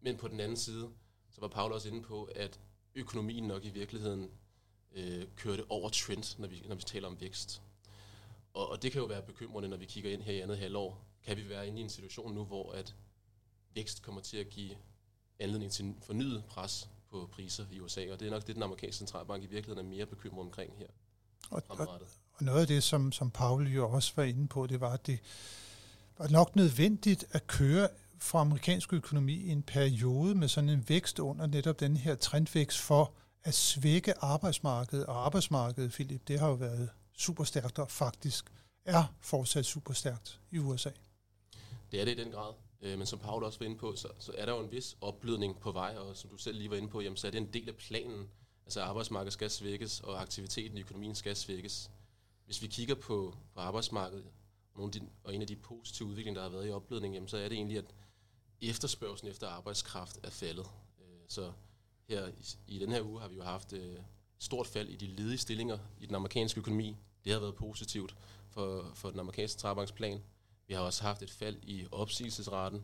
Men 0.00 0.16
på 0.16 0.28
den 0.28 0.40
anden 0.40 0.56
side, 0.56 0.90
så 1.30 1.40
var 1.40 1.48
Paul 1.48 1.72
også 1.72 1.88
inde 1.88 2.02
på, 2.02 2.24
at 2.24 2.60
økonomien 2.94 3.44
nok 3.44 3.64
i 3.64 3.70
virkeligheden 3.70 4.30
øh, 4.92 5.24
kørte 5.36 5.70
over 5.70 5.88
trend, 5.88 6.38
når 6.38 6.48
vi, 6.48 6.64
når 6.68 6.74
vi 6.74 6.82
taler 6.82 7.08
om 7.08 7.20
vækst. 7.20 7.62
Og, 8.56 8.70
og 8.70 8.82
det 8.82 8.92
kan 8.92 9.00
jo 9.00 9.06
være 9.06 9.22
bekymrende, 9.22 9.68
når 9.68 9.76
vi 9.76 9.84
kigger 9.84 10.12
ind 10.12 10.22
her 10.22 10.32
i 10.32 10.40
andet 10.40 10.58
halvår. 10.58 11.04
Kan 11.24 11.36
vi 11.36 11.48
være 11.48 11.68
inde 11.68 11.80
i 11.80 11.82
en 11.82 11.90
situation 11.90 12.34
nu, 12.34 12.44
hvor 12.44 12.72
at 12.72 12.94
vækst 13.74 14.02
kommer 14.02 14.20
til 14.20 14.36
at 14.36 14.48
give 14.48 14.70
anledning 15.38 15.72
til 15.72 15.84
en 15.84 15.98
fornyet 16.02 16.44
pres 16.44 16.88
på 17.10 17.28
priser 17.32 17.64
i 17.72 17.80
USA, 17.80 18.12
og 18.12 18.20
det 18.20 18.26
er 18.26 18.30
nok 18.30 18.46
det, 18.46 18.54
den 18.54 18.62
amerikanske 18.62 18.98
centralbank 18.98 19.44
i 19.44 19.46
virkeligheden 19.46 19.86
er 19.86 19.96
mere 19.96 20.06
bekymret 20.06 20.40
omkring 20.40 20.72
her. 20.78 20.86
Og, 21.50 21.62
og, 21.68 21.88
og 22.32 22.44
noget 22.44 22.60
af 22.60 22.66
det, 22.66 22.82
som, 22.82 23.12
som 23.12 23.30
Paul 23.30 23.68
jo 23.68 23.90
også 23.90 24.12
var 24.16 24.22
inde 24.22 24.48
på, 24.48 24.66
det 24.66 24.80
var, 24.80 24.92
at 24.92 25.06
det 25.06 25.18
var 26.18 26.28
nok 26.28 26.56
nødvendigt 26.56 27.24
at 27.30 27.46
køre 27.46 27.88
for 28.18 28.38
amerikansk 28.38 28.92
økonomi 28.92 29.34
i 29.34 29.48
en 29.48 29.62
periode 29.62 30.34
med 30.34 30.48
sådan 30.48 30.70
en 30.70 30.88
vækst 30.88 31.18
under 31.18 31.46
netop 31.46 31.80
den 31.80 31.96
her 31.96 32.14
trendvækst 32.14 32.78
for 32.78 33.12
at 33.42 33.54
svække 33.54 34.24
arbejdsmarkedet. 34.24 35.06
Og 35.06 35.24
arbejdsmarkedet, 35.26 35.92
Philip, 35.92 36.28
det 36.28 36.40
har 36.40 36.48
jo 36.48 36.54
været 36.54 36.90
superstærkt 37.16 37.78
og 37.78 37.90
faktisk 37.90 38.52
er 38.84 39.04
fortsat 39.20 39.66
superstærkt 39.66 40.40
i 40.50 40.58
USA. 40.58 40.90
Det 41.92 42.00
er 42.00 42.04
det 42.04 42.18
i 42.18 42.24
den 42.24 42.32
grad. 42.32 42.54
Øh, 42.80 42.98
men 42.98 43.06
som 43.06 43.18
Paul 43.18 43.44
også 43.44 43.58
var 43.58 43.66
inde 43.66 43.78
på, 43.78 43.96
så, 43.96 44.08
så 44.18 44.32
er 44.38 44.46
der 44.46 44.52
jo 44.52 44.60
en 44.60 44.72
vis 44.72 44.96
opblødning 45.00 45.60
på 45.60 45.72
vej, 45.72 45.96
og 45.96 46.16
som 46.16 46.30
du 46.30 46.36
selv 46.36 46.58
lige 46.58 46.70
var 46.70 46.76
inde 46.76 46.88
på, 46.88 47.00
jamen, 47.00 47.16
så 47.16 47.26
er 47.26 47.30
det 47.30 47.38
en 47.38 47.52
del 47.52 47.68
af 47.68 47.76
planen. 47.76 48.30
Altså 48.64 48.82
arbejdsmarkedet 48.82 49.32
skal 49.32 49.50
svækkes, 49.50 50.00
og 50.00 50.20
aktiviteten 50.20 50.78
i 50.78 50.80
økonomien 50.80 51.14
skal 51.14 51.36
svækkes. 51.36 51.90
Hvis 52.44 52.62
vi 52.62 52.66
kigger 52.66 52.94
på, 52.94 53.36
på 53.54 53.60
arbejdsmarkedet, 53.60 54.24
og, 54.74 54.80
nogle 54.80 54.92
af 54.94 55.00
de, 55.00 55.08
og 55.24 55.34
en 55.34 55.42
af 55.42 55.46
de 55.46 55.56
positive 55.56 56.08
udviklinger, 56.08 56.40
der 56.40 56.48
har 56.48 56.56
været 56.56 56.68
i 56.68 56.70
opblødning, 56.70 57.14
jamen, 57.14 57.28
så 57.28 57.36
er 57.36 57.48
det 57.48 57.56
egentlig, 57.56 57.78
at 57.78 57.94
efterspørgselen 58.60 59.30
efter 59.30 59.48
arbejdskraft 59.48 60.18
er 60.22 60.30
faldet. 60.30 60.66
Øh, 61.00 61.20
så 61.28 61.52
her 62.08 62.28
i, 62.28 62.56
i 62.66 62.78
den 62.78 62.92
her 62.92 63.02
uge 63.02 63.20
har 63.20 63.28
vi 63.28 63.34
jo 63.34 63.42
haft 63.42 63.72
øh, 63.72 63.96
stort 64.38 64.66
fald 64.66 64.88
i 64.88 64.96
de 64.96 65.06
ledige 65.06 65.38
stillinger 65.38 65.78
i 66.00 66.06
den 66.06 66.14
amerikanske 66.14 66.60
økonomi. 66.60 66.96
Det 67.24 67.32
har 67.32 67.40
været 67.40 67.54
positivt 67.54 68.16
for, 68.48 68.90
for 68.94 69.10
den 69.10 69.20
amerikanske 69.20 69.52
centralbanksplan. 69.52 70.22
Vi 70.68 70.74
har 70.74 70.80
også 70.80 71.02
haft 71.02 71.22
et 71.22 71.30
fald 71.30 71.56
i 71.62 71.86
opsigelsesraten. 71.92 72.82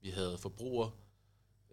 Vi 0.00 0.10
havde 0.10 0.38
forbruger, 0.38 0.90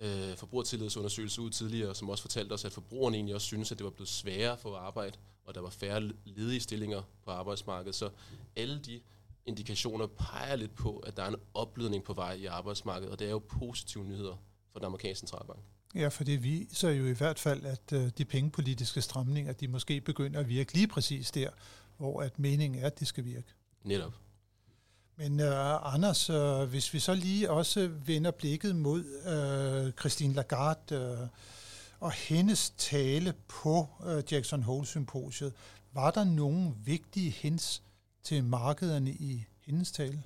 øh, 0.01 0.35
forbrugertillidsundersøgelse 0.35 1.41
ud 1.41 1.49
tidligere, 1.49 1.95
som 1.95 2.09
også 2.09 2.21
fortalte 2.21 2.53
os, 2.53 2.65
at 2.65 2.71
forbrugerne 2.71 3.17
egentlig 3.17 3.35
også 3.35 3.47
synes, 3.47 3.71
at 3.71 3.77
det 3.77 3.83
var 3.83 3.91
blevet 3.91 4.09
sværere 4.09 4.57
for 4.57 4.75
at 4.75 4.81
arbejde, 4.83 5.17
og 5.43 5.55
der 5.55 5.61
var 5.61 5.69
færre 5.69 6.11
ledige 6.25 6.59
stillinger 6.59 7.01
på 7.23 7.31
arbejdsmarkedet. 7.31 7.95
Så 7.95 8.09
alle 8.55 8.79
de 8.79 9.01
indikationer 9.45 10.07
peger 10.07 10.55
lidt 10.55 10.75
på, 10.75 10.97
at 10.97 11.17
der 11.17 11.23
er 11.23 11.27
en 11.27 11.35
opblødning 11.53 12.03
på 12.03 12.13
vej 12.13 12.33
i 12.33 12.45
arbejdsmarkedet, 12.45 13.11
og 13.11 13.19
det 13.19 13.27
er 13.27 13.31
jo 13.31 13.39
positive 13.39 14.03
nyheder 14.03 14.35
for 14.71 14.79
den 14.79 14.85
amerikanske 14.85 15.19
centralbank. 15.19 15.59
Ja, 15.95 16.07
for 16.07 16.23
det 16.23 16.43
viser 16.43 16.89
jo 16.89 17.05
i 17.05 17.11
hvert 17.11 17.39
fald, 17.39 17.65
at 17.65 17.93
øh, 17.93 18.09
de 18.17 18.25
pengepolitiske 18.25 19.01
stramninger, 19.01 19.53
de 19.53 19.67
måske 19.67 20.01
begynder 20.01 20.39
at 20.39 20.49
virke 20.49 20.73
lige 20.73 20.87
præcis 20.87 21.31
der, 21.31 21.49
hvor 21.97 22.21
at 22.21 22.39
meningen 22.39 22.81
er, 22.81 22.87
at 22.87 22.99
det 22.99 23.07
skal 23.07 23.25
virke. 23.25 23.47
Netop. 23.83 24.13
Men 25.15 25.39
uh, 25.39 25.93
Anders, 25.93 26.29
uh, 26.29 26.63
hvis 26.63 26.93
vi 26.93 26.99
så 26.99 27.13
lige 27.13 27.51
også 27.51 27.87
vender 27.87 28.31
blikket 28.31 28.75
mod 28.75 28.99
uh, 28.99 29.91
Christine 29.99 30.33
Lagarde 30.33 31.19
uh, 31.21 31.27
og 31.99 32.11
hendes 32.11 32.69
tale 32.77 33.33
på 33.47 33.87
uh, 33.99 34.33
Jackson 34.33 34.63
Hole-symposiet, 34.63 35.53
var 35.93 36.11
der 36.11 36.23
nogle 36.23 36.73
vigtige 36.83 37.29
hints 37.31 37.83
til 38.23 38.43
markederne 38.43 39.11
i 39.11 39.45
hendes 39.65 39.91
tale? 39.91 40.23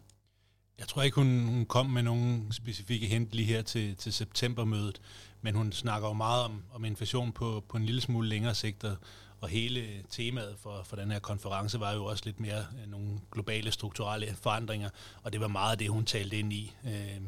Jeg 0.79 0.87
tror 0.87 1.01
ikke, 1.01 1.15
hun, 1.15 1.45
hun 1.45 1.65
kom 1.65 1.85
med 1.85 2.03
nogen 2.03 2.51
specifikke 2.51 3.07
hint 3.07 3.31
lige 3.31 3.45
her 3.45 3.61
til, 3.61 3.95
til 3.95 4.13
septembermødet, 4.13 5.01
men 5.41 5.55
hun 5.55 5.71
snakker 5.71 6.07
jo 6.07 6.13
meget 6.13 6.43
om, 6.43 6.63
om 6.73 6.85
inflation 6.85 7.31
på, 7.31 7.63
på 7.69 7.77
en 7.77 7.85
lille 7.85 8.01
smule 8.01 8.29
længere 8.29 8.55
sigt, 8.55 8.83
og, 8.83 8.95
og 9.41 9.49
hele 9.49 10.03
temaet 10.09 10.55
for, 10.59 10.83
for 10.83 10.95
den 10.95 11.11
her 11.11 11.19
konference 11.19 11.79
var 11.79 11.93
jo 11.93 12.05
også 12.05 12.25
lidt 12.25 12.39
mere 12.39 12.59
øh, 12.59 12.91
nogle 12.91 13.19
globale 13.31 13.71
strukturelle 13.71 14.35
forandringer, 14.41 14.89
og 15.23 15.33
det 15.33 15.41
var 15.41 15.47
meget 15.47 15.71
af 15.71 15.77
det, 15.77 15.89
hun 15.89 16.05
talte 16.05 16.39
ind 16.39 16.53
i. 16.53 16.73
Øh, 16.85 17.21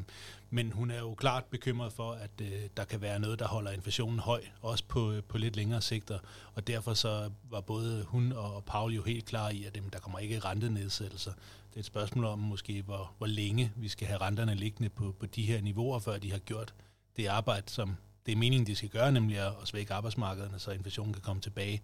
men 0.49 0.71
hun 0.71 0.91
er 0.91 0.99
jo 0.99 1.13
klart 1.13 1.45
bekymret 1.45 1.93
for, 1.93 2.11
at 2.11 2.31
øh, 2.41 2.61
der 2.77 2.83
kan 2.83 3.01
være 3.01 3.19
noget, 3.19 3.39
der 3.39 3.47
holder 3.47 3.71
inflationen 3.71 4.19
høj, 4.19 4.41
også 4.61 4.83
på, 4.87 5.13
på 5.27 5.37
lidt 5.37 5.55
længere 5.55 5.81
sigter. 5.81 6.19
Og 6.53 6.67
derfor 6.67 6.93
så 6.93 7.29
var 7.49 7.61
både 7.61 8.03
hun 8.07 8.31
og 8.31 8.63
Paul 8.65 8.93
jo 8.93 9.03
helt 9.03 9.25
klar 9.25 9.49
i, 9.49 9.63
at 9.63 9.75
dem, 9.75 9.89
der 9.89 9.99
kommer 9.99 10.19
ikke 10.19 10.39
rentenedsættelser. 10.39 11.31
Det 11.77 11.81
et 11.81 11.85
spørgsmål 11.85 12.25
om 12.25 12.39
måske, 12.39 12.81
hvor, 12.81 13.13
hvor 13.17 13.27
længe 13.27 13.71
vi 13.75 13.87
skal 13.87 14.07
have 14.07 14.21
renterne 14.21 14.55
liggende 14.55 14.89
på, 14.89 15.15
på 15.19 15.25
de 15.25 15.45
her 15.45 15.61
niveauer, 15.61 15.99
før 15.99 16.17
de 16.17 16.31
har 16.31 16.39
gjort 16.39 16.73
det 17.17 17.27
arbejde, 17.27 17.69
som 17.69 17.95
det 18.25 18.31
er 18.31 18.35
meningen, 18.35 18.67
de 18.67 18.75
skal 18.75 18.89
gøre, 18.89 19.11
nemlig 19.11 19.37
at 19.37 19.53
svække 19.65 19.93
arbejdsmarkederne, 19.93 20.59
så 20.59 20.71
inflationen 20.71 21.13
kan 21.13 21.21
komme 21.21 21.41
tilbage 21.41 21.81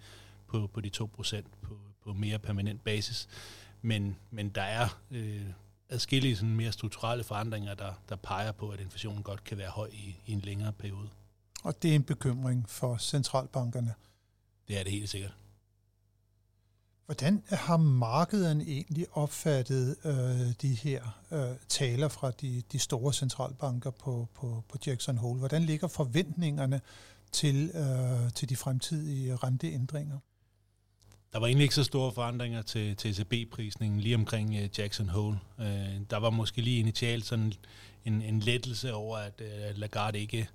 på, 0.48 0.68
på 0.68 0.82
de 0.82 0.92
2% 0.98 1.42
på, 1.62 1.78
på 2.04 2.14
mere 2.14 2.40
permanent 2.40 2.84
basis. 2.84 3.28
Men, 3.82 4.16
men 4.32 4.50
der 4.50 4.62
er 4.62 5.00
øh, 5.12 5.46
adskillige 5.90 6.36
sådan 6.36 6.56
mere 6.56 6.72
strukturelle 6.72 7.24
forandringer, 7.24 7.74
der, 7.74 7.94
der 8.10 8.16
peger 8.16 8.52
på, 8.52 8.70
at 8.70 8.80
inflationen 8.80 9.24
godt 9.24 9.44
kan 9.44 9.58
være 9.58 9.70
høj 9.70 9.90
i, 9.94 10.16
i 10.26 10.32
en 10.32 10.40
længere 10.40 10.74
periode. 10.74 11.10
Og 11.64 11.84
det 11.84 11.92
er 11.92 11.96
en 11.96 12.04
bekymring 12.04 12.70
for 12.70 12.98
centralbankerne? 12.98 13.94
Det 14.68 14.80
er 14.80 14.84
det 14.84 14.92
helt 14.92 15.10
sikkert. 15.10 15.34
Hvordan 17.06 17.44
har 17.50 17.78
markedet 17.78 18.62
egentlig 18.68 19.06
opfattet 19.12 19.96
øh, 20.06 20.54
de 20.62 20.74
her 20.74 21.20
øh, 21.32 21.58
taler 21.70 22.08
fra 22.08 22.32
de, 22.32 22.64
de 22.72 22.80
store 22.80 23.14
centralbanker 23.14 23.92
på, 23.92 24.28
på, 24.36 24.64
på 24.70 24.78
Jackson 24.88 25.18
Hole? 25.18 25.40
Hvordan 25.40 25.64
ligger 25.64 25.88
forventningerne 25.88 26.82
til, 27.32 27.72
øh, 27.74 28.32
til 28.32 28.50
de 28.50 28.56
fremtidige 28.56 29.36
renteændringer? 29.36 30.18
Der 31.34 31.40
var 31.40 31.48
egentlig 31.48 31.64
ikke 31.64 31.76
så 31.76 31.84
store 31.84 32.12
forandringer 32.12 32.62
til, 32.62 32.96
til 32.96 33.12
ECB-prisningen 33.12 34.00
lige 34.00 34.16
omkring 34.16 34.56
øh, 34.56 34.70
Jackson 34.78 35.10
Hole. 35.10 35.40
Øh, 35.60 36.00
der 36.10 36.18
var 36.18 36.30
måske 36.30 36.62
lige 36.62 36.80
initialt 36.80 37.26
sådan 37.26 37.54
en, 38.06 38.22
en 38.22 38.40
lettelse 38.40 38.94
over, 38.94 39.18
at 39.18 39.42
øh, 39.42 39.78
Lagarde 39.78 40.20
ikke 40.20 40.50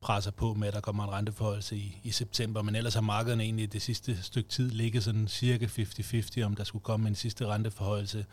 presser 0.00 0.30
på 0.30 0.54
med, 0.54 0.68
at 0.68 0.74
der 0.74 0.80
kommer 0.80 1.04
en 1.04 1.10
renteforholdelse 1.10 1.76
i, 1.76 2.00
i 2.04 2.10
september, 2.10 2.62
men 2.62 2.74
ellers 2.74 2.94
har 2.94 3.00
markederne 3.00 3.42
egentlig 3.42 3.72
det 3.72 3.82
sidste 3.82 4.22
stykke 4.22 4.48
tid 4.48 4.70
ligget 4.70 5.04
sådan 5.04 5.28
cirka 5.28 5.66
50-50, 5.66 6.42
om 6.42 6.56
der 6.56 6.64
skulle 6.64 6.82
komme 6.82 7.08
en 7.08 7.14
sidste 7.14 7.46
renteforholdelse 7.46 8.26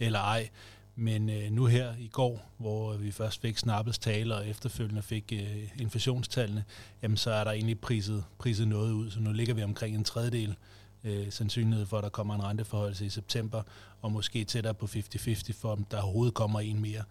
eller 0.00 0.18
ej. 0.18 0.48
Men 0.96 1.30
øh, 1.30 1.50
nu 1.50 1.66
her 1.66 1.94
i 1.98 2.08
går, 2.08 2.52
hvor 2.58 2.96
vi 2.96 3.10
først 3.10 3.40
fik 3.40 3.58
Snappels 3.58 3.98
tale 3.98 4.36
og 4.36 4.48
efterfølgende 4.48 5.02
fik 5.02 5.32
øh, 5.32 5.80
inflationstallene, 5.80 6.64
jamen 7.02 7.16
så 7.16 7.30
er 7.30 7.44
der 7.44 7.50
egentlig 7.50 7.80
priset, 7.80 8.24
priset 8.38 8.68
noget 8.68 8.92
ud, 8.92 9.10
så 9.10 9.20
nu 9.20 9.32
ligger 9.32 9.54
vi 9.54 9.62
omkring 9.62 9.96
en 9.96 10.04
tredjedel 10.04 10.56
øh, 11.04 11.32
sandsynlighed 11.32 11.86
for, 11.86 11.98
at 11.98 12.04
der 12.04 12.10
kommer 12.10 12.34
en 12.34 12.44
renteforholdelse 12.44 13.06
i 13.06 13.10
september, 13.10 13.62
og 14.00 14.12
måske 14.12 14.44
tættere 14.44 14.74
på 14.74 14.86
50-50 14.86 15.52
for, 15.52 15.72
om 15.72 15.84
der 15.84 16.00
overhovedet 16.00 16.34
kommer 16.34 16.60
en 16.60 16.80
mere. 16.80 17.02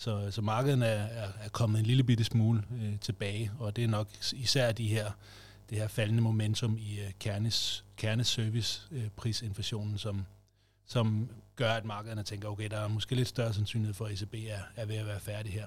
Så, 0.00 0.30
så 0.30 0.42
markedet 0.42 0.82
er, 0.82 0.86
er, 0.86 1.28
er 1.44 1.48
kommet 1.48 1.78
en 1.78 1.86
lille 1.86 2.04
bitte 2.04 2.24
smule 2.24 2.62
øh, 2.82 2.98
tilbage, 3.00 3.52
og 3.58 3.76
det 3.76 3.84
er 3.84 3.88
nok 3.88 4.08
især 4.32 4.72
de 4.72 4.88
her, 4.88 5.10
det 5.70 5.78
her 5.78 5.88
faldende 5.88 6.22
momentum 6.22 6.76
i 6.78 7.00
øh, 7.00 7.10
kernes, 7.18 7.84
kerneserviceprisinflationen, 7.96 9.94
øh, 9.94 9.98
som, 9.98 10.26
som 10.86 11.28
gør, 11.56 11.72
at 11.72 11.84
markederne 11.84 12.22
tænker, 12.22 12.48
okay, 12.48 12.70
der 12.70 12.76
er 12.76 12.88
måske 12.88 13.14
lidt 13.14 13.28
større 13.28 13.54
sandsynlighed 13.54 13.94
for, 13.94 14.04
at 14.06 14.12
ECB 14.12 14.34
er, 14.34 14.60
er 14.76 14.86
ved 14.86 14.96
at 14.96 15.06
være 15.06 15.20
færdig 15.20 15.52
her. 15.52 15.66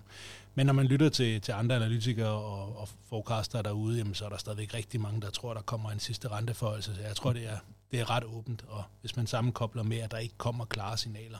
Men 0.55 0.65
når 0.65 0.73
man 0.73 0.85
lytter 0.85 1.09
til, 1.09 1.41
til 1.41 1.51
andre 1.51 1.75
analytikere 1.75 2.31
og, 2.31 2.77
og 2.77 2.89
forecaster 3.09 3.61
derude, 3.61 3.97
jamen, 3.97 4.13
så 4.13 4.25
er 4.25 4.29
der 4.29 4.37
stadigvæk 4.37 4.73
rigtig 4.73 5.01
mange, 5.01 5.21
der 5.21 5.29
tror, 5.29 5.53
der 5.53 5.61
kommer 5.61 5.91
en 5.91 5.99
sidste 5.99 6.27
renteforholdelse. 6.27 6.95
Så 6.95 7.01
jeg 7.01 7.15
tror, 7.15 7.33
det 7.33 7.47
er, 7.47 7.57
det 7.91 7.99
er 7.99 8.09
ret 8.09 8.23
åbent, 8.23 8.65
og 8.67 8.83
hvis 9.01 9.15
man 9.15 9.27
sammenkobler 9.27 9.83
med, 9.83 9.97
at 9.97 10.11
der 10.11 10.17
ikke 10.17 10.35
kommer 10.37 10.65
klare 10.65 10.97
signaler 10.97 11.37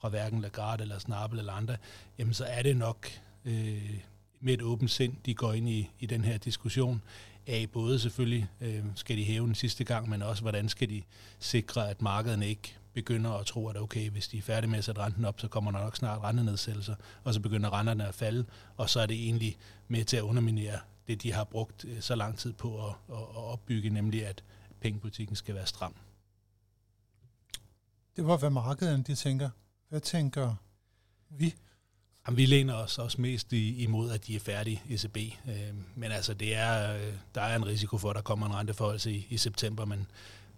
fra 0.00 0.08
hverken 0.08 0.40
Lagarde 0.40 0.82
eller 0.82 0.98
Snabel 0.98 1.38
eller 1.38 1.52
andre, 1.52 1.76
jamen 2.18 2.34
så 2.34 2.44
er 2.44 2.62
det 2.62 2.76
nok 2.76 3.08
øh, 3.44 4.00
med 4.40 4.54
et 4.54 4.62
åbent 4.62 4.90
sind, 4.90 5.16
de 5.26 5.34
går 5.34 5.52
ind 5.52 5.68
i, 5.68 5.90
i 5.98 6.06
den 6.06 6.24
her 6.24 6.38
diskussion 6.38 7.02
af 7.46 7.70
både 7.72 7.98
selvfølgelig, 7.98 8.48
øh, 8.60 8.84
skal 8.94 9.16
de 9.16 9.24
hæve 9.24 9.46
den 9.46 9.54
sidste 9.54 9.84
gang, 9.84 10.08
men 10.08 10.22
også 10.22 10.42
hvordan 10.42 10.68
skal 10.68 10.90
de 10.90 11.02
sikre, 11.38 11.90
at 11.90 12.02
markederne 12.02 12.48
ikke 12.48 12.76
begynder 12.92 13.30
at 13.30 13.46
tro, 13.46 13.68
at 13.68 13.76
okay, 13.76 14.10
hvis 14.10 14.28
de 14.28 14.38
er 14.38 14.42
færdige 14.42 14.70
med 14.70 14.78
at 14.78 14.84
sætte 14.84 15.00
renten 15.00 15.24
op, 15.24 15.40
så 15.40 15.48
kommer 15.48 15.70
der 15.70 15.78
nok 15.78 15.96
snart 15.96 16.22
rentenedsættelser, 16.22 16.94
og 17.24 17.34
så 17.34 17.40
begynder 17.40 17.72
renterne 17.72 18.08
at 18.08 18.14
falde, 18.14 18.44
og 18.76 18.90
så 18.90 19.00
er 19.00 19.06
det 19.06 19.16
egentlig 19.16 19.56
med 19.88 20.04
til 20.04 20.16
at 20.16 20.22
underminere 20.22 20.78
det, 21.08 21.22
de 21.22 21.32
har 21.32 21.44
brugt 21.44 21.84
øh, 21.84 22.00
så 22.00 22.14
lang 22.14 22.38
tid 22.38 22.52
på 22.52 22.86
at, 22.86 22.94
at, 23.08 23.18
at 23.18 23.36
opbygge, 23.36 23.90
nemlig 23.90 24.26
at 24.26 24.44
pengepolitikken 24.80 25.36
skal 25.36 25.54
være 25.54 25.66
stram. 25.66 25.94
Det 28.16 28.26
var, 28.26 28.36
hvad 28.36 28.50
markederne 28.50 29.02
de 29.02 29.14
tænker. 29.14 29.50
Hvad 29.88 30.00
tænker 30.00 30.54
vi? 31.30 31.54
Jamen, 32.26 32.36
vi 32.36 32.46
læner 32.46 32.74
os 32.74 32.98
også 32.98 33.20
mest 33.20 33.52
imod, 33.52 34.10
at 34.10 34.26
de 34.26 34.36
er 34.36 34.40
færdige, 34.40 34.82
ECB. 34.88 35.16
Øh, 35.48 35.74
men 35.94 36.12
altså, 36.12 36.34
det 36.34 36.54
er, 36.54 36.94
øh, 36.94 37.12
der 37.34 37.40
er 37.40 37.56
en 37.56 37.66
risiko 37.66 37.98
for, 37.98 38.10
at 38.10 38.16
der 38.16 38.22
kommer 38.22 38.46
en 38.46 38.54
renteforholdelse 38.54 39.12
i, 39.12 39.26
i 39.30 39.36
september, 39.36 39.84
men, 39.84 40.06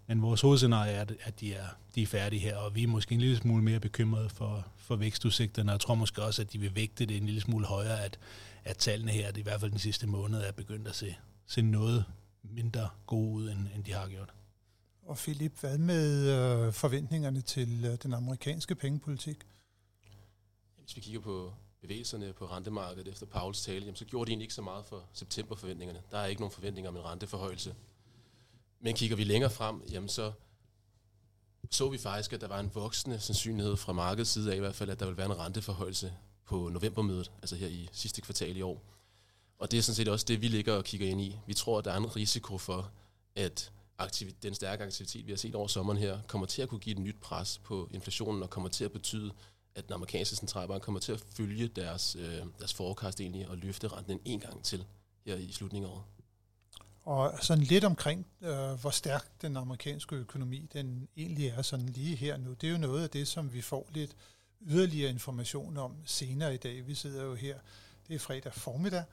men 0.06 0.22
vores 0.22 0.40
hovedscenarie 0.40 0.92
er, 0.92 1.04
at 1.22 1.40
de 1.40 1.54
er, 1.54 1.66
de 1.94 2.02
er 2.02 2.06
færdige 2.06 2.40
her, 2.40 2.56
og 2.56 2.74
vi 2.74 2.82
er 2.82 2.86
måske 2.86 3.14
en 3.14 3.20
lille 3.20 3.36
smule 3.36 3.62
mere 3.62 3.80
bekymrede 3.80 4.28
for, 4.28 4.66
for 4.76 4.96
vækstudsigterne, 4.96 5.70
og 5.70 5.72
jeg 5.72 5.80
tror 5.80 5.94
måske 5.94 6.22
også, 6.22 6.42
at 6.42 6.52
de 6.52 6.58
vil 6.58 6.74
vægte 6.74 7.06
det 7.06 7.16
en 7.16 7.26
lille 7.26 7.40
smule 7.40 7.66
højere, 7.66 8.04
at, 8.04 8.18
at 8.64 8.76
tallene 8.76 9.12
her, 9.12 9.30
det 9.30 9.38
i 9.38 9.42
hvert 9.42 9.60
fald 9.60 9.70
den 9.70 9.78
sidste 9.78 10.06
måned, 10.06 10.40
er 10.40 10.52
begyndt 10.52 10.88
at 10.88 10.94
se, 10.94 11.16
se 11.46 11.62
noget 11.62 12.04
mindre 12.42 12.88
gode 13.06 13.32
ud, 13.32 13.50
end, 13.50 13.68
end 13.74 13.84
de 13.84 13.92
har 13.92 14.08
gjort. 14.08 14.32
Og 15.10 15.16
Philip, 15.16 15.60
hvad 15.60 15.78
med 15.78 16.28
øh, 16.28 16.72
forventningerne 16.72 17.40
til 17.40 17.84
øh, 17.84 17.98
den 18.02 18.14
amerikanske 18.14 18.74
pengepolitik? 18.74 19.36
Hvis 20.78 20.96
vi 20.96 21.00
kigger 21.00 21.20
på 21.20 21.52
bevægelserne 21.80 22.32
på 22.32 22.46
rentemarkedet 22.46 23.08
efter 23.08 23.26
Pauls 23.26 23.62
tale, 23.62 23.80
jamen, 23.80 23.96
så 23.96 24.04
gjorde 24.04 24.26
de 24.26 24.30
egentlig 24.30 24.44
ikke 24.44 24.54
så 24.54 24.62
meget 24.62 24.86
for 24.86 25.04
septemberforventningerne. 25.12 26.02
Der 26.10 26.18
er 26.18 26.26
ikke 26.26 26.40
nogen 26.40 26.52
forventninger 26.52 26.88
om 26.88 26.96
en 26.96 27.04
renteforhøjelse. 27.04 27.74
Men 28.80 28.94
kigger 28.94 29.16
vi 29.16 29.24
længere 29.24 29.50
frem, 29.50 29.82
jamen 29.92 30.08
så 30.08 30.32
så 31.70 31.88
vi 31.88 31.98
faktisk, 31.98 32.32
at 32.32 32.40
der 32.40 32.48
var 32.48 32.60
en 32.60 32.70
voksende 32.74 33.20
sandsynlighed 33.20 33.76
fra 33.76 33.92
markedets 33.92 34.30
side 34.30 34.52
af 34.52 34.56
i 34.56 34.60
hvert 34.60 34.74
fald, 34.74 34.90
at 34.90 35.00
der 35.00 35.06
vil 35.06 35.16
være 35.16 35.26
en 35.26 35.38
renteforhøjelse 35.38 36.12
på 36.44 36.68
novembermødet, 36.68 37.32
altså 37.42 37.56
her 37.56 37.68
i 37.68 37.88
sidste 37.92 38.20
kvartal 38.20 38.56
i 38.56 38.62
år. 38.62 38.82
Og 39.58 39.70
det 39.70 39.78
er 39.78 39.82
sådan 39.82 39.96
set 39.96 40.08
også 40.08 40.26
det, 40.28 40.40
vi 40.40 40.48
ligger 40.48 40.74
og 40.74 40.84
kigger 40.84 41.08
ind 41.08 41.20
i. 41.20 41.38
Vi 41.46 41.54
tror, 41.54 41.78
at 41.78 41.84
der 41.84 41.92
er 41.92 41.96
en 41.96 42.16
risiko 42.16 42.58
for, 42.58 42.90
at 43.36 43.72
den 44.42 44.54
stærke 44.54 44.84
aktivitet, 44.84 45.26
vi 45.26 45.32
har 45.32 45.36
set 45.36 45.54
over 45.54 45.66
sommeren 45.66 45.98
her, 45.98 46.18
kommer 46.26 46.46
til 46.46 46.62
at 46.62 46.68
kunne 46.68 46.80
give 46.80 46.96
et 46.96 47.02
nyt 47.02 47.20
pres 47.20 47.58
på 47.58 47.88
inflationen 47.94 48.42
og 48.42 48.50
kommer 48.50 48.68
til 48.68 48.84
at 48.84 48.92
betyde, 48.92 49.32
at 49.74 49.84
den 49.86 49.92
amerikanske 49.92 50.36
centralbank 50.36 50.82
kommer 50.82 51.00
til 51.00 51.12
at 51.12 51.20
følge 51.20 51.68
deres, 51.68 52.16
øh, 52.16 52.46
deres 52.58 52.74
forecast 52.74 53.20
egentlig 53.20 53.48
og 53.48 53.56
løfte 53.56 53.88
renten 53.88 54.20
en 54.24 54.40
gang 54.40 54.64
til 54.64 54.84
her 55.26 55.36
i 55.36 55.52
slutningen 55.52 55.90
af 55.90 55.94
året. 55.94 56.04
Og 57.04 57.34
sådan 57.40 57.64
lidt 57.64 57.84
omkring, 57.84 58.26
øh, 58.40 58.72
hvor 58.80 58.90
stærk 58.90 59.42
den 59.42 59.56
amerikanske 59.56 60.16
økonomi 60.16 60.68
den 60.72 61.08
egentlig 61.16 61.48
er 61.48 61.62
sådan 61.62 61.86
lige 61.86 62.16
her 62.16 62.36
nu. 62.36 62.52
Det 62.52 62.66
er 62.66 62.72
jo 62.72 62.78
noget 62.78 63.02
af 63.02 63.10
det, 63.10 63.28
som 63.28 63.52
vi 63.52 63.60
får 63.60 63.88
lidt 63.92 64.16
yderligere 64.60 65.10
information 65.10 65.76
om 65.76 65.96
senere 66.04 66.54
i 66.54 66.56
dag. 66.56 66.86
Vi 66.86 66.94
sidder 66.94 67.24
jo 67.24 67.34
her, 67.34 67.58
det 68.08 68.14
er 68.14 68.18
fredag 68.18 68.54
formiddag, 68.54 69.04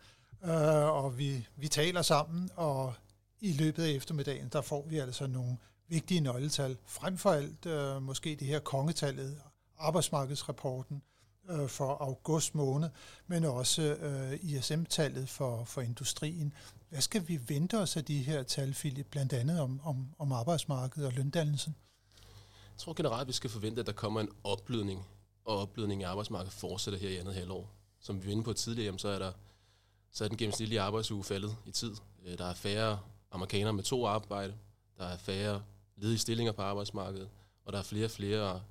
øh, 0.44 0.86
og 0.86 1.18
vi, 1.18 1.48
vi 1.56 1.68
taler 1.68 2.02
sammen, 2.02 2.50
og 2.56 2.94
i 3.42 3.54
løbet 3.54 3.84
af 3.84 3.90
eftermiddagen, 3.90 4.50
der 4.50 4.62
får 4.62 4.86
vi 4.90 4.98
altså 4.98 5.28
nogle 5.28 5.58
vigtige 5.88 6.20
nøgletal. 6.20 6.78
Frem 6.86 7.18
for 7.18 7.32
alt 7.32 7.66
øh, 7.66 8.02
måske 8.02 8.36
det 8.36 8.48
her 8.48 8.60
kongetallet, 8.60 9.42
arbejdsmarkedsrapporten 9.78 11.02
øh, 11.50 11.70
for 11.70 11.98
august 12.02 12.56
måned, 12.56 12.90
men 13.28 13.44
også 13.44 13.82
øh, 13.82 14.40
ISM-tallet 14.42 15.30
for, 15.30 15.64
for 15.64 15.82
industrien. 15.82 16.54
Hvad 16.90 17.02
skal 17.02 17.28
vi 17.28 17.40
vente 17.48 17.78
os 17.78 17.98
af 17.98 18.06
de 18.06 18.24
her 18.24 18.44
tal, 18.44 18.74
Philip, 18.74 19.08
blandt 19.12 19.34
andet 19.34 19.60
om, 19.60 19.82
om, 19.84 20.08
om 20.20 20.32
arbejdsmarkedet 20.32 21.08
og 21.08 21.14
løndannelsen? 21.14 21.76
Jeg 22.72 22.80
tror 22.80 22.94
generelt, 22.94 23.22
at 23.22 23.28
vi 23.28 23.34
skal 23.34 23.50
forvente, 23.50 23.80
at 23.80 23.86
der 23.86 23.94
kommer 23.94 24.22
en 24.22 24.30
opblødning, 24.44 25.06
og 25.46 25.58
opblødning 25.58 26.02
i 26.02 26.04
arbejdsmarkedet 26.04 26.54
fortsætter 26.54 27.00
her 27.00 27.10
i 27.10 27.18
andet 27.18 27.34
halvår. 27.34 27.70
Som 28.00 28.22
vi 28.22 28.28
var 28.28 28.32
inde 28.32 28.44
på 28.44 28.54
tidligere, 28.54 29.00
så 29.00 29.08
er 29.08 29.20
der 29.20 29.32
så 30.12 30.24
er 30.24 30.28
den 30.28 30.38
gennemsnitlige 30.38 30.82
arbejdsuge 30.82 31.24
faldet 31.24 31.56
i 31.66 31.72
tid. 31.72 31.96
Øh, 32.26 32.38
der 32.38 32.46
er 32.46 32.54
færre 32.54 33.00
amerikanere 33.32 33.74
med 33.74 33.84
to 33.84 34.06
arbejde, 34.06 34.54
der 34.98 35.04
er 35.04 35.18
færre 35.18 35.64
ledige 35.96 36.18
stillinger 36.18 36.54
på 36.54 36.62
arbejdsmarkedet, 36.62 37.30
og 37.66 37.74
der 37.74 37.80
er 37.80 37.84
flere 37.84 38.06
og 38.06 38.12
flere 38.12 38.62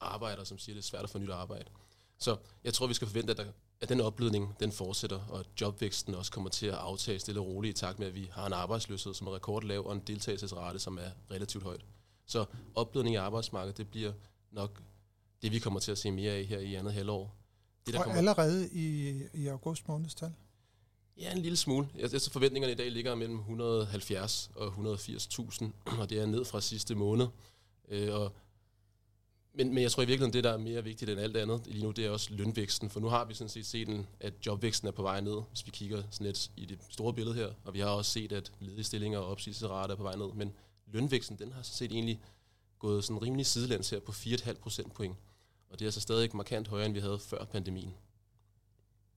arbejdere, 0.00 0.46
som 0.46 0.58
siger, 0.58 0.74
at 0.74 0.76
det 0.76 0.82
er 0.82 0.88
svært 0.88 1.04
at 1.04 1.10
få 1.10 1.18
nyt 1.18 1.30
arbejde. 1.30 1.70
Så 2.18 2.36
jeg 2.64 2.74
tror, 2.74 2.86
vi 2.86 2.94
skal 2.94 3.08
forvente, 3.08 3.30
at, 3.30 3.36
der, 3.36 3.44
at 3.80 3.88
den 3.88 4.00
opblødning, 4.00 4.56
den 4.60 4.72
fortsætter, 4.72 5.20
og 5.28 5.40
at 5.40 5.46
jobvæksten 5.60 6.14
også 6.14 6.32
kommer 6.32 6.50
til 6.50 6.66
at 6.66 6.74
aftage 6.74 7.18
stille 7.18 7.40
og 7.40 7.46
roligt 7.46 7.78
i 7.78 7.80
takt 7.80 7.98
med, 7.98 8.06
at 8.06 8.14
vi 8.14 8.30
har 8.32 8.46
en 8.46 8.52
arbejdsløshed, 8.52 9.14
som 9.14 9.26
er 9.26 9.34
rekordlav, 9.34 9.86
og 9.86 9.92
en 9.92 10.00
deltagelsesrate, 10.06 10.78
som 10.78 10.98
er 10.98 11.10
relativt 11.30 11.64
højt. 11.64 11.84
Så 12.26 12.44
opblødning 12.74 13.14
i 13.14 13.16
arbejdsmarkedet, 13.16 13.76
det 13.76 13.88
bliver 13.88 14.12
nok 14.50 14.82
det, 15.42 15.52
vi 15.52 15.58
kommer 15.58 15.80
til 15.80 15.92
at 15.92 15.98
se 15.98 16.10
mere 16.10 16.32
af 16.32 16.44
her 16.44 16.58
i 16.58 16.74
andet 16.74 16.92
halvår. 16.92 17.36
Det, 17.86 17.94
der 17.94 18.00
og 18.00 18.04
kommer... 18.04 18.18
allerede 18.18 18.68
i, 18.72 19.20
i 19.34 19.46
august 19.46 19.88
månedstal? 19.88 20.32
Ja, 21.16 21.32
en 21.32 21.42
lille 21.42 21.56
smule. 21.56 21.88
Jeg, 21.98 22.10
så 22.20 22.30
forventningerne 22.30 22.72
i 22.72 22.76
dag 22.76 22.90
ligger 22.90 23.14
mellem 23.14 23.38
170 23.38 24.50
og 24.54 24.68
180.000, 24.68 25.64
og 26.00 26.10
det 26.10 26.18
er 26.18 26.26
ned 26.26 26.44
fra 26.44 26.60
sidste 26.60 26.94
måned. 26.94 27.26
Øh, 27.88 28.14
og, 28.14 28.32
men, 29.54 29.74
men 29.74 29.82
jeg 29.82 29.90
tror 29.90 30.02
i 30.02 30.06
virkeligheden, 30.06 30.32
det 30.32 30.44
der 30.44 30.52
er 30.52 30.58
mere 30.58 30.84
vigtigt 30.84 31.10
end 31.10 31.20
alt 31.20 31.36
andet 31.36 31.66
lige 31.66 31.84
nu, 31.84 31.90
det 31.90 32.06
er 32.06 32.10
også 32.10 32.32
lønvæksten. 32.32 32.90
For 32.90 33.00
nu 33.00 33.08
har 33.08 33.24
vi 33.24 33.34
sådan 33.34 33.48
set 33.48 33.66
set, 33.66 33.88
en, 33.88 34.06
at 34.20 34.34
jobvæksten 34.46 34.88
er 34.88 34.92
på 34.92 35.02
vej 35.02 35.20
ned, 35.20 35.42
hvis 35.48 35.66
vi 35.66 35.70
kigger 35.70 36.02
sådan 36.10 36.26
lidt 36.26 36.50
i 36.56 36.64
det 36.64 36.78
store 36.90 37.14
billede 37.14 37.36
her. 37.36 37.48
Og 37.64 37.74
vi 37.74 37.80
har 37.80 37.88
også 37.88 38.10
set, 38.10 38.32
at 38.32 38.52
ledige 38.60 38.84
stillinger 38.84 39.18
og 39.18 39.26
opsigelsesrater 39.26 39.94
er 39.94 39.98
på 39.98 40.02
vej 40.02 40.16
ned. 40.16 40.32
Men 40.34 40.52
lønvæksten, 40.86 41.38
den 41.38 41.52
har 41.52 41.62
sådan 41.62 41.76
set 41.76 41.92
egentlig 41.92 42.20
gået 42.78 43.04
sådan 43.04 43.22
rimelig 43.22 43.46
sidelæns 43.46 43.90
her 43.90 44.00
på 44.00 44.12
4,5 44.12 44.52
procentpoint. 44.52 45.16
Og 45.70 45.78
det 45.78 45.86
er 45.86 45.90
så 45.90 46.00
stadig 46.00 46.36
markant 46.36 46.68
højere, 46.68 46.86
end 46.86 46.94
vi 46.94 47.00
havde 47.00 47.18
før 47.18 47.44
pandemien. 47.44 47.94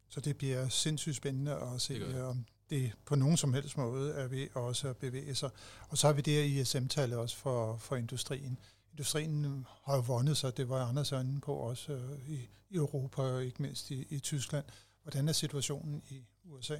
Så 0.09 0.19
det 0.19 0.37
bliver 0.37 0.69
sindssygt 0.69 1.15
spændende 1.15 1.55
at 1.55 1.81
se, 1.81 2.23
om 2.23 2.45
det 2.69 2.91
på 3.05 3.15
nogen 3.15 3.37
som 3.37 3.53
helst 3.53 3.77
måde 3.77 4.13
er 4.13 4.27
ved 4.27 4.47
også 4.55 4.87
at 4.87 4.97
bevæge 4.97 5.35
sig. 5.35 5.49
Og 5.89 5.97
så 5.97 6.07
har 6.07 6.13
vi 6.13 6.21
det 6.21 6.33
her 6.33 6.61
ISM-tallet 6.61 7.17
også 7.17 7.37
for, 7.37 7.77
for 7.77 7.95
industrien. 7.95 8.59
Industrien 8.91 9.65
har 9.85 9.95
jo 9.95 10.01
vundet 10.01 10.37
sig, 10.37 10.57
det 10.57 10.69
var 10.69 10.85
Anders 10.85 11.11
inde 11.11 11.41
på 11.41 11.53
også 11.53 11.91
øh, 11.91 12.29
i, 12.29 12.49
i 12.69 12.75
Europa 12.75 13.21
og 13.21 13.45
ikke 13.45 13.61
mindst 13.61 13.91
i, 13.91 14.07
i 14.09 14.19
Tyskland. 14.19 14.65
Hvordan 15.01 15.29
er 15.29 15.33
situationen 15.33 16.03
i 16.09 16.25
USA? 16.43 16.77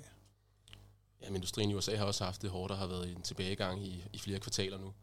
Jamen, 1.21 1.35
industrien 1.35 1.69
i 1.69 1.73
USA 1.73 1.95
har 1.95 2.05
også 2.05 2.23
haft 2.23 2.41
det 2.41 2.49
hårdt 2.49 2.71
og 2.71 2.77
har 2.77 2.87
været 2.87 3.07
i 3.07 3.11
en 3.11 3.21
tilbagegang 3.21 3.85
i, 3.85 4.03
i 4.13 4.19
flere 4.19 4.39
kvartaler 4.39 4.77
nu. 4.77 4.93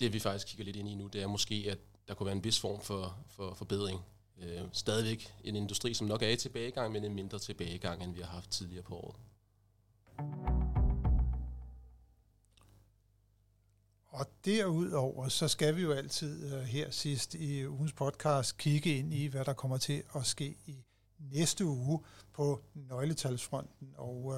Det 0.00 0.12
vi 0.12 0.18
faktisk 0.18 0.46
kigger 0.46 0.64
lidt 0.64 0.76
ind 0.76 0.88
i 0.88 0.94
nu, 0.94 1.06
det 1.06 1.22
er 1.22 1.26
måske, 1.26 1.66
at 1.70 1.78
der 2.08 2.14
kunne 2.14 2.26
være 2.26 2.36
en 2.36 2.44
vis 2.44 2.60
form 2.60 2.80
for, 2.80 3.18
for 3.28 3.54
forbedring 3.54 4.00
øh, 4.42 4.60
stadigvæk 4.72 5.34
en 5.44 5.56
industri, 5.56 5.94
som 5.94 6.06
nok 6.06 6.22
er 6.22 6.28
i 6.28 6.36
tilbagegang, 6.36 6.92
men 6.92 7.04
en 7.04 7.14
mindre 7.14 7.38
tilbagegang, 7.38 8.02
end 8.02 8.14
vi 8.14 8.20
har 8.20 8.28
haft 8.28 8.50
tidligere 8.50 8.82
på 8.82 8.96
året. 8.96 9.16
Og 14.08 14.26
derudover, 14.44 15.28
så 15.28 15.48
skal 15.48 15.76
vi 15.76 15.82
jo 15.82 15.92
altid 15.92 16.54
uh, 16.54 16.60
her 16.60 16.90
sidst 16.90 17.34
i 17.34 17.66
ugens 17.66 17.92
podcast 17.92 18.58
kigge 18.58 18.96
ind 18.96 19.14
i, 19.14 19.26
hvad 19.26 19.44
der 19.44 19.52
kommer 19.52 19.76
til 19.76 20.02
at 20.16 20.26
ske 20.26 20.56
i 20.66 20.84
næste 21.18 21.64
uge 21.64 22.00
på 22.32 22.62
nøgletalsfronten. 22.74 23.94
Og 23.96 24.24
uh, 24.24 24.34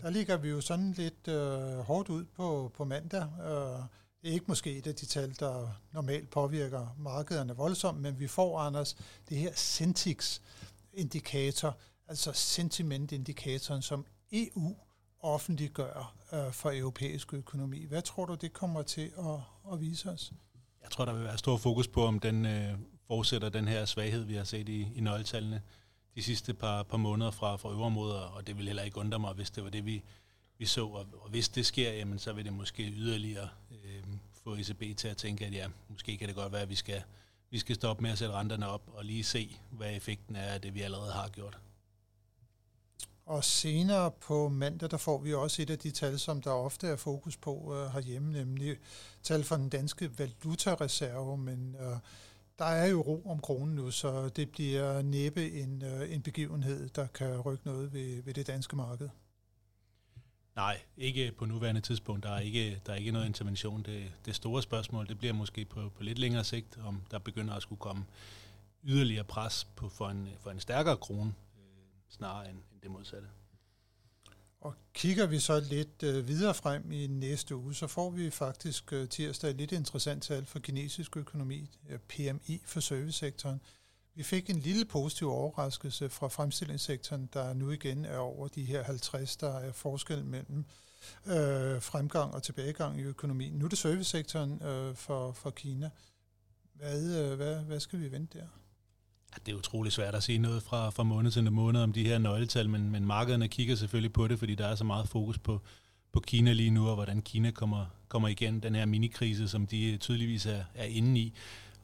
der 0.00 0.10
ligger 0.10 0.36
vi 0.36 0.48
jo 0.48 0.60
sådan 0.60 0.92
lidt 0.92 1.28
uh, 1.28 1.78
hårdt 1.78 2.08
ud 2.08 2.24
på, 2.24 2.72
på 2.74 2.84
mandag. 2.84 3.22
Uh, 3.22 3.84
det 4.26 4.32
er 4.32 4.34
ikke 4.34 4.46
måske 4.48 4.78
et 4.78 4.86
af 4.86 4.94
de 4.94 5.06
tal, 5.06 5.36
der 5.40 5.68
normalt 5.92 6.30
påvirker 6.30 6.94
markederne 6.98 7.56
voldsomt, 7.56 8.00
men 8.00 8.20
vi 8.20 8.26
får, 8.26 8.58
Anders, 8.58 8.96
det 9.28 9.38
her 9.38 9.52
Centix-indikator, 9.52 11.76
altså 12.08 12.32
sentimentindikatoren, 12.32 13.82
som 13.82 14.06
EU 14.32 14.76
offentliggør 15.20 16.14
øh, 16.32 16.52
for 16.52 16.72
europæisk 16.74 17.34
økonomi. 17.34 17.84
Hvad 17.84 18.02
tror 18.02 18.24
du, 18.24 18.34
det 18.34 18.52
kommer 18.52 18.82
til 18.82 19.12
at, 19.18 19.40
at 19.72 19.80
vise 19.80 20.10
os? 20.10 20.32
Jeg 20.82 20.90
tror, 20.90 21.04
der 21.04 21.12
vil 21.12 21.24
være 21.24 21.38
stor 21.38 21.56
fokus 21.56 21.88
på, 21.88 22.04
om 22.04 22.20
den 22.20 22.46
øh, 22.46 22.78
fortsætter 23.06 23.48
den 23.48 23.68
her 23.68 23.84
svaghed, 23.84 24.24
vi 24.24 24.34
har 24.34 24.44
set 24.44 24.68
i, 24.68 24.88
i 24.94 25.00
nøgletallene 25.00 25.62
de 26.14 26.22
sidste 26.22 26.54
par, 26.54 26.82
par 26.82 26.96
måneder 26.96 27.30
fra, 27.30 27.56
fra 27.56 27.70
øverområder, 27.70 28.20
og 28.20 28.46
det 28.46 28.58
vil 28.58 28.66
heller 28.66 28.82
ikke 28.82 28.98
undre 28.98 29.18
mig, 29.18 29.34
hvis 29.34 29.50
det 29.50 29.64
var 29.64 29.70
det, 29.70 29.86
vi, 29.86 30.02
vi 30.58 30.66
så. 30.66 30.86
Og, 30.86 31.06
og 31.20 31.30
hvis 31.30 31.48
det 31.48 31.66
sker, 31.66 31.92
jamen, 31.92 32.18
så 32.18 32.32
vil 32.32 32.44
det 32.44 32.52
måske 32.52 32.82
yderligere 32.82 33.48
øh, 33.70 34.04
få 34.46 34.54
ECB 34.54 34.96
til 34.96 35.08
at 35.08 35.16
tænke, 35.16 35.46
at 35.46 35.52
ja, 35.52 35.68
måske 35.88 36.16
kan 36.16 36.28
det 36.28 36.36
godt 36.36 36.52
være, 36.52 36.62
at 36.62 36.68
vi 36.68 36.74
skal, 36.74 37.02
vi 37.50 37.58
skal 37.58 37.74
stoppe 37.74 38.02
med 38.02 38.10
at 38.10 38.18
sætte 38.18 38.34
renterne 38.34 38.68
op 38.68 38.82
og 38.86 39.04
lige 39.04 39.24
se, 39.24 39.60
hvad 39.70 39.96
effekten 39.96 40.36
er 40.36 40.52
af 40.52 40.60
det, 40.60 40.74
vi 40.74 40.80
allerede 40.80 41.12
har 41.12 41.28
gjort. 41.28 41.58
Og 43.26 43.44
senere 43.44 44.10
på 44.10 44.48
mandag, 44.48 44.90
der 44.90 44.96
får 44.96 45.18
vi 45.18 45.34
også 45.34 45.62
et 45.62 45.70
af 45.70 45.78
de 45.78 45.90
tal, 45.90 46.18
som 46.18 46.42
der 46.42 46.50
ofte 46.50 46.86
er 46.88 46.96
fokus 46.96 47.36
på 47.36 47.54
uh, 47.54 47.92
herhjemme, 47.92 48.32
nemlig 48.32 48.76
tal 49.22 49.44
fra 49.44 49.56
den 49.56 49.68
danske 49.68 50.18
valutareserve, 50.18 51.38
men 51.38 51.76
uh, 51.80 51.98
der 52.58 52.64
er 52.64 52.86
jo 52.86 53.00
ro 53.00 53.22
om 53.30 53.40
kronen 53.40 53.74
nu, 53.74 53.90
så 53.90 54.28
det 54.28 54.50
bliver 54.50 55.02
næppe 55.02 55.52
en, 55.52 55.82
uh, 55.82 56.14
en 56.14 56.22
begivenhed, 56.22 56.88
der 56.88 57.06
kan 57.06 57.40
rykke 57.40 57.66
noget 57.66 57.92
ved, 57.92 58.22
ved 58.22 58.34
det 58.34 58.46
danske 58.46 58.76
marked. 58.76 59.08
Nej, 60.56 60.80
ikke 60.96 61.32
på 61.32 61.44
nuværende 61.44 61.80
tidspunkt. 61.80 62.22
Der 62.22 62.30
er 62.30 62.40
ikke, 62.40 62.80
der 62.86 62.92
er 62.92 62.96
ikke 62.96 63.10
noget 63.10 63.26
intervention. 63.26 63.82
Det, 63.82 64.12
det 64.24 64.34
store 64.34 64.62
spørgsmål, 64.62 65.06
det 65.06 65.18
bliver 65.18 65.32
måske 65.34 65.64
på, 65.64 65.88
på 65.96 66.02
lidt 66.02 66.18
længere 66.18 66.44
sigt, 66.44 66.78
om 66.84 67.02
der 67.10 67.18
begynder 67.18 67.54
at 67.54 67.62
skulle 67.62 67.78
komme 67.78 68.04
yderligere 68.84 69.24
pres 69.24 69.64
på, 69.64 69.88
for, 69.88 70.08
en, 70.08 70.28
for 70.40 70.50
en 70.50 70.60
stærkere 70.60 70.96
krone, 70.96 71.34
øh, 71.56 71.64
snarere 72.08 72.50
end, 72.50 72.58
end 72.72 72.80
det 72.82 72.90
modsatte. 72.90 73.28
Og 74.60 74.74
kigger 74.94 75.26
vi 75.26 75.38
så 75.38 75.60
lidt 75.60 76.02
øh, 76.02 76.28
videre 76.28 76.54
frem 76.54 76.92
i 76.92 77.06
næste 77.06 77.56
uge, 77.56 77.74
så 77.74 77.86
får 77.86 78.10
vi 78.10 78.30
faktisk 78.30 78.92
øh, 78.92 79.08
tirsdag 79.08 79.50
et 79.50 79.56
lidt 79.56 79.72
interessant 79.72 80.22
tal 80.22 80.46
for 80.46 80.58
kinesisk 80.58 81.16
økonomi, 81.16 81.70
øh, 81.88 81.98
PMI 81.98 82.62
for 82.64 82.80
servicesektoren. 82.80 83.60
Vi 84.16 84.22
fik 84.22 84.50
en 84.50 84.58
lille 84.58 84.84
positiv 84.84 85.30
overraskelse 85.30 86.08
fra 86.08 86.28
fremstillingssektoren, 86.28 87.28
der 87.32 87.54
nu 87.54 87.70
igen 87.70 88.04
er 88.04 88.18
over 88.18 88.48
de 88.48 88.64
her 88.64 88.84
50, 88.84 89.36
der 89.36 89.58
er 89.58 89.72
forskel 89.72 90.24
mellem 90.24 90.64
øh, 91.26 91.82
fremgang 91.82 92.34
og 92.34 92.42
tilbagegang 92.42 93.00
i 93.00 93.02
økonomien. 93.02 93.52
Nu 93.52 93.64
er 93.64 93.68
det 93.68 93.78
servicesektoren 93.78 94.62
øh, 94.62 94.94
for, 94.94 95.32
for 95.32 95.50
Kina. 95.50 95.90
Hvad, 96.72 97.30
øh, 97.30 97.36
hvad, 97.36 97.56
hvad 97.56 97.80
skal 97.80 98.00
vi 98.00 98.12
vente 98.12 98.38
der? 98.38 98.46
Det 99.46 99.52
er 99.52 99.56
utrolig 99.56 99.92
svært 99.92 100.14
at 100.14 100.22
sige 100.22 100.38
noget 100.38 100.62
fra, 100.62 100.90
fra 100.90 101.02
måned 101.02 101.30
til 101.30 101.52
måned 101.52 101.80
om 101.80 101.92
de 101.92 102.04
her 102.04 102.18
nøgletal, 102.18 102.68
men, 102.68 102.90
men 102.90 103.06
markederne 103.06 103.48
kigger 103.48 103.74
selvfølgelig 103.74 104.12
på 104.12 104.28
det, 104.28 104.38
fordi 104.38 104.54
der 104.54 104.66
er 104.66 104.74
så 104.74 104.84
meget 104.84 105.08
fokus 105.08 105.38
på, 105.38 105.60
på 106.12 106.20
Kina 106.20 106.52
lige 106.52 106.70
nu, 106.70 106.88
og 106.88 106.94
hvordan 106.94 107.22
Kina 107.22 107.50
kommer, 107.50 107.86
kommer 108.08 108.28
igen 108.28 108.60
den 108.60 108.74
her 108.74 108.86
minikrise, 108.86 109.48
som 109.48 109.66
de 109.66 109.96
tydeligvis 109.96 110.46
er, 110.46 110.64
er 110.74 110.84
inde 110.84 111.20
i. 111.20 111.34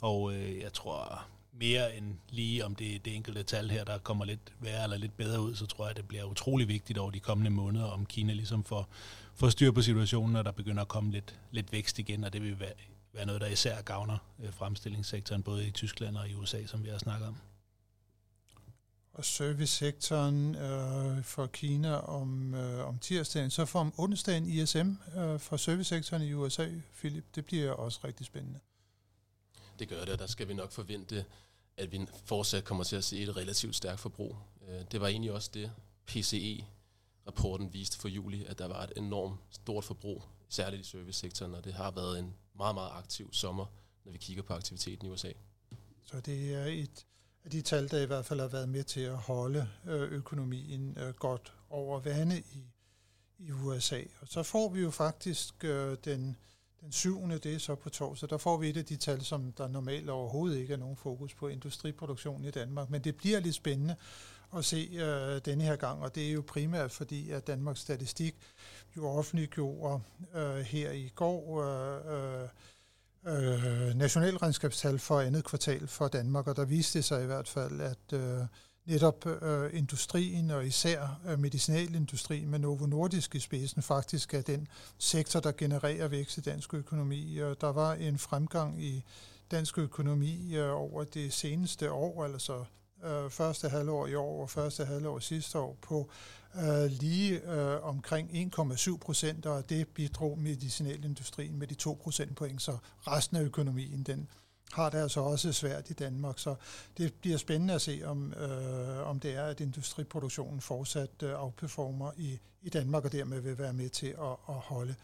Og 0.00 0.34
øh, 0.34 0.58
jeg 0.58 0.72
tror, 0.72 1.26
mere 1.62 1.96
end 1.96 2.14
lige 2.28 2.64
om 2.64 2.74
det, 2.74 3.04
det 3.04 3.16
enkelte 3.16 3.42
tal 3.42 3.70
her, 3.70 3.84
der 3.84 3.98
kommer 3.98 4.24
lidt 4.24 4.52
værre 4.60 4.84
eller 4.84 4.96
lidt 4.96 5.16
bedre 5.16 5.40
ud, 5.40 5.54
så 5.54 5.66
tror 5.66 5.86
jeg, 5.86 5.96
det 5.96 6.08
bliver 6.08 6.24
utrolig 6.24 6.68
vigtigt 6.68 6.98
over 6.98 7.10
de 7.10 7.20
kommende 7.20 7.50
måneder, 7.50 7.84
om 7.84 8.06
Kina 8.06 8.32
ligesom 8.32 8.64
får, 8.64 8.88
får 9.34 9.48
styr 9.48 9.70
på 9.70 9.82
situationen, 9.82 10.36
og 10.36 10.44
der 10.44 10.52
begynder 10.52 10.82
at 10.82 10.88
komme 10.88 11.12
lidt, 11.12 11.38
lidt 11.50 11.72
vækst 11.72 11.98
igen, 11.98 12.24
og 12.24 12.32
det 12.32 12.42
vil 12.42 12.60
være, 12.60 12.72
være 13.12 13.26
noget, 13.26 13.40
der 13.40 13.46
især 13.46 13.82
gavner 13.82 14.18
øh, 14.42 14.52
fremstillingssektoren, 14.52 15.42
både 15.42 15.66
i 15.66 15.70
Tyskland 15.70 16.16
og 16.16 16.28
i 16.28 16.34
USA, 16.34 16.66
som 16.66 16.84
vi 16.84 16.88
har 16.88 16.98
snakket 16.98 17.28
om. 17.28 17.36
Og 19.12 19.24
servicesektoren 19.24 20.54
øh, 20.54 21.24
for 21.24 21.46
Kina 21.46 21.96
om, 21.96 22.54
øh, 22.54 22.88
om 22.88 22.98
tirsdagen, 22.98 23.50
så 23.50 23.64
får 23.64 23.80
om 23.80 23.92
onsdagen 23.98 24.46
ISM 24.46 24.92
øh, 25.16 25.40
for 25.40 25.56
servicesektoren 25.56 26.22
i 26.22 26.32
USA, 26.32 26.68
Philip. 26.98 27.24
Det 27.34 27.46
bliver 27.46 27.72
også 27.72 28.00
rigtig 28.04 28.26
spændende. 28.26 28.60
Det 29.78 29.88
gør 29.88 30.00
det, 30.00 30.12
og 30.12 30.18
der 30.18 30.26
skal 30.26 30.48
vi 30.48 30.54
nok 30.54 30.72
forvente, 30.72 31.24
at 31.76 31.92
vi 31.92 32.06
fortsat 32.24 32.64
kommer 32.64 32.84
til 32.84 32.96
at 32.96 33.04
se 33.04 33.22
et 33.22 33.36
relativt 33.36 33.76
stærkt 33.76 34.00
forbrug. 34.00 34.36
Øh, 34.68 34.80
det 34.92 35.00
var 35.00 35.06
egentlig 35.06 35.32
også 35.32 35.50
det, 35.54 35.72
PCE-rapporten 36.06 37.72
viste 37.72 37.98
for 37.98 38.08
juli, 38.08 38.44
at 38.44 38.58
der 38.58 38.66
var 38.66 38.82
et 38.82 38.92
enormt 38.96 39.40
stort 39.50 39.84
forbrug, 39.84 40.22
særligt 40.48 40.86
i 40.86 40.90
servicesektoren, 40.90 41.54
og 41.54 41.64
det 41.64 41.74
har 41.74 41.90
været 41.90 42.18
en 42.18 42.34
meget, 42.54 42.74
meget 42.74 42.90
aktiv 42.92 43.32
sommer, 43.32 43.66
når 44.04 44.12
vi 44.12 44.18
kigger 44.18 44.42
på 44.42 44.54
aktiviteten 44.54 45.06
i 45.06 45.10
USA. 45.10 45.32
Så 46.02 46.20
det 46.20 46.54
er 46.54 46.64
et 46.64 47.06
af 47.44 47.50
de 47.50 47.62
tal, 47.62 47.90
der 47.90 48.02
i 48.02 48.06
hvert 48.06 48.24
fald 48.24 48.40
har 48.40 48.48
været 48.48 48.68
med 48.68 48.84
til 48.84 49.00
at 49.00 49.16
holde 49.16 49.68
øh, 49.86 50.12
økonomien 50.12 50.98
øh, 50.98 51.14
godt 51.14 51.52
over 51.70 52.00
vande 52.00 52.38
i, 52.38 52.66
i 53.38 53.52
USA. 53.52 54.02
Og 54.20 54.28
så 54.28 54.42
får 54.42 54.68
vi 54.68 54.80
jo 54.80 54.90
faktisk 54.90 55.62
den 56.04 56.36
den 56.82 56.92
syvende, 56.92 57.38
det 57.38 57.54
er 57.54 57.58
så 57.58 57.74
på 57.74 57.90
torsdag, 57.90 58.30
der 58.30 58.36
får 58.36 58.56
vi 58.56 58.70
et 58.70 58.76
af 58.76 58.84
de 58.84 58.96
tal, 58.96 59.24
som 59.24 59.52
der 59.52 59.68
normalt 59.68 60.10
overhovedet 60.10 60.58
ikke 60.58 60.72
er 60.72 60.78
nogen 60.78 60.96
fokus 60.96 61.34
på 61.34 61.48
industriproduktion 61.48 62.44
i 62.44 62.50
Danmark. 62.50 62.90
Men 62.90 63.04
det 63.04 63.16
bliver 63.16 63.40
lidt 63.40 63.54
spændende 63.54 63.96
at 64.56 64.64
se 64.64 64.88
øh, 64.92 65.40
denne 65.44 65.64
her 65.64 65.76
gang, 65.76 66.02
og 66.02 66.14
det 66.14 66.28
er 66.28 66.32
jo 66.32 66.44
primært 66.46 66.92
fordi, 66.92 67.30
at 67.30 67.46
Danmarks 67.46 67.80
Statistik 67.80 68.34
jo 68.96 69.08
offentliggjorde 69.08 70.02
øh, 70.34 70.56
her 70.56 70.90
i 70.90 71.12
går 71.14 71.62
øh, 71.62 72.48
øh, 73.26 73.88
øh, 73.88 73.94
nationalregnskabstal 73.94 74.98
for 74.98 75.20
andet 75.20 75.44
kvartal 75.44 75.86
for 75.86 76.08
Danmark, 76.08 76.46
og 76.46 76.56
der 76.56 76.64
viste 76.64 76.98
det 76.98 77.04
sig 77.04 77.22
i 77.22 77.26
hvert 77.26 77.48
fald, 77.48 77.80
at 77.80 78.12
øh, 78.12 78.46
netop 78.86 79.26
øh, 79.26 79.78
industrien 79.78 80.50
og 80.50 80.66
især 80.66 81.20
øh, 81.26 81.38
medicinalindustrien 81.38 82.50
med 82.50 82.58
Novo 82.58 82.86
Nordisk 82.86 83.34
i 83.34 83.38
spidsen 83.38 83.82
faktisk 83.82 84.34
er 84.34 84.42
den 84.42 84.68
sektor, 84.98 85.40
der 85.40 85.52
genererer 85.52 86.08
vækst 86.08 86.36
i 86.36 86.40
dansk 86.40 86.74
økonomi. 86.74 87.38
Og 87.38 87.60
der 87.60 87.72
var 87.72 87.92
en 87.92 88.18
fremgang 88.18 88.82
i 88.84 89.04
dansk 89.50 89.78
økonomi 89.78 90.56
øh, 90.56 90.72
over 90.72 91.04
det 91.04 91.32
seneste 91.32 91.92
år, 91.92 92.24
altså 92.24 92.64
øh, 93.04 93.30
første 93.30 93.68
halvår 93.68 94.06
i 94.06 94.14
år 94.14 94.42
og 94.42 94.50
første 94.50 94.84
halvår 94.84 95.18
sidste 95.18 95.58
år 95.58 95.76
på 95.82 96.10
øh, 96.56 96.84
lige 96.90 97.52
øh, 97.52 97.84
omkring 97.84 98.52
1,7 98.58 98.96
procent, 98.96 99.46
og 99.46 99.68
det 99.68 99.88
bidrog 99.88 100.38
medicinalindustrien 100.38 101.58
med 101.58 101.66
de 101.66 101.74
2 101.74 101.98
procentpoint, 102.02 102.62
så 102.62 102.76
resten 102.98 103.36
af 103.36 103.42
økonomien 103.42 104.02
den 104.02 104.28
har 104.72 104.90
det 104.90 104.98
altså 104.98 105.20
også 105.20 105.52
svært 105.52 105.90
i 105.90 105.92
Danmark, 105.92 106.38
så 106.38 106.54
det 106.98 107.14
bliver 107.14 107.36
spændende 107.36 107.74
at 107.74 107.82
se, 107.82 108.02
om, 108.04 108.32
øh, 108.32 109.06
om 109.06 109.20
det 109.20 109.34
er, 109.34 109.44
at 109.44 109.60
industriproduktionen 109.60 110.60
fortsat 110.60 111.22
øh, 111.22 111.42
outperformer 111.42 112.12
i, 112.16 112.38
i 112.62 112.68
Danmark, 112.68 113.04
og 113.04 113.12
dermed 113.12 113.40
vil 113.40 113.58
være 113.58 113.72
med 113.72 113.88
til 113.88 114.06
at, 114.06 114.36
at 114.48 114.54
holde 114.54 114.94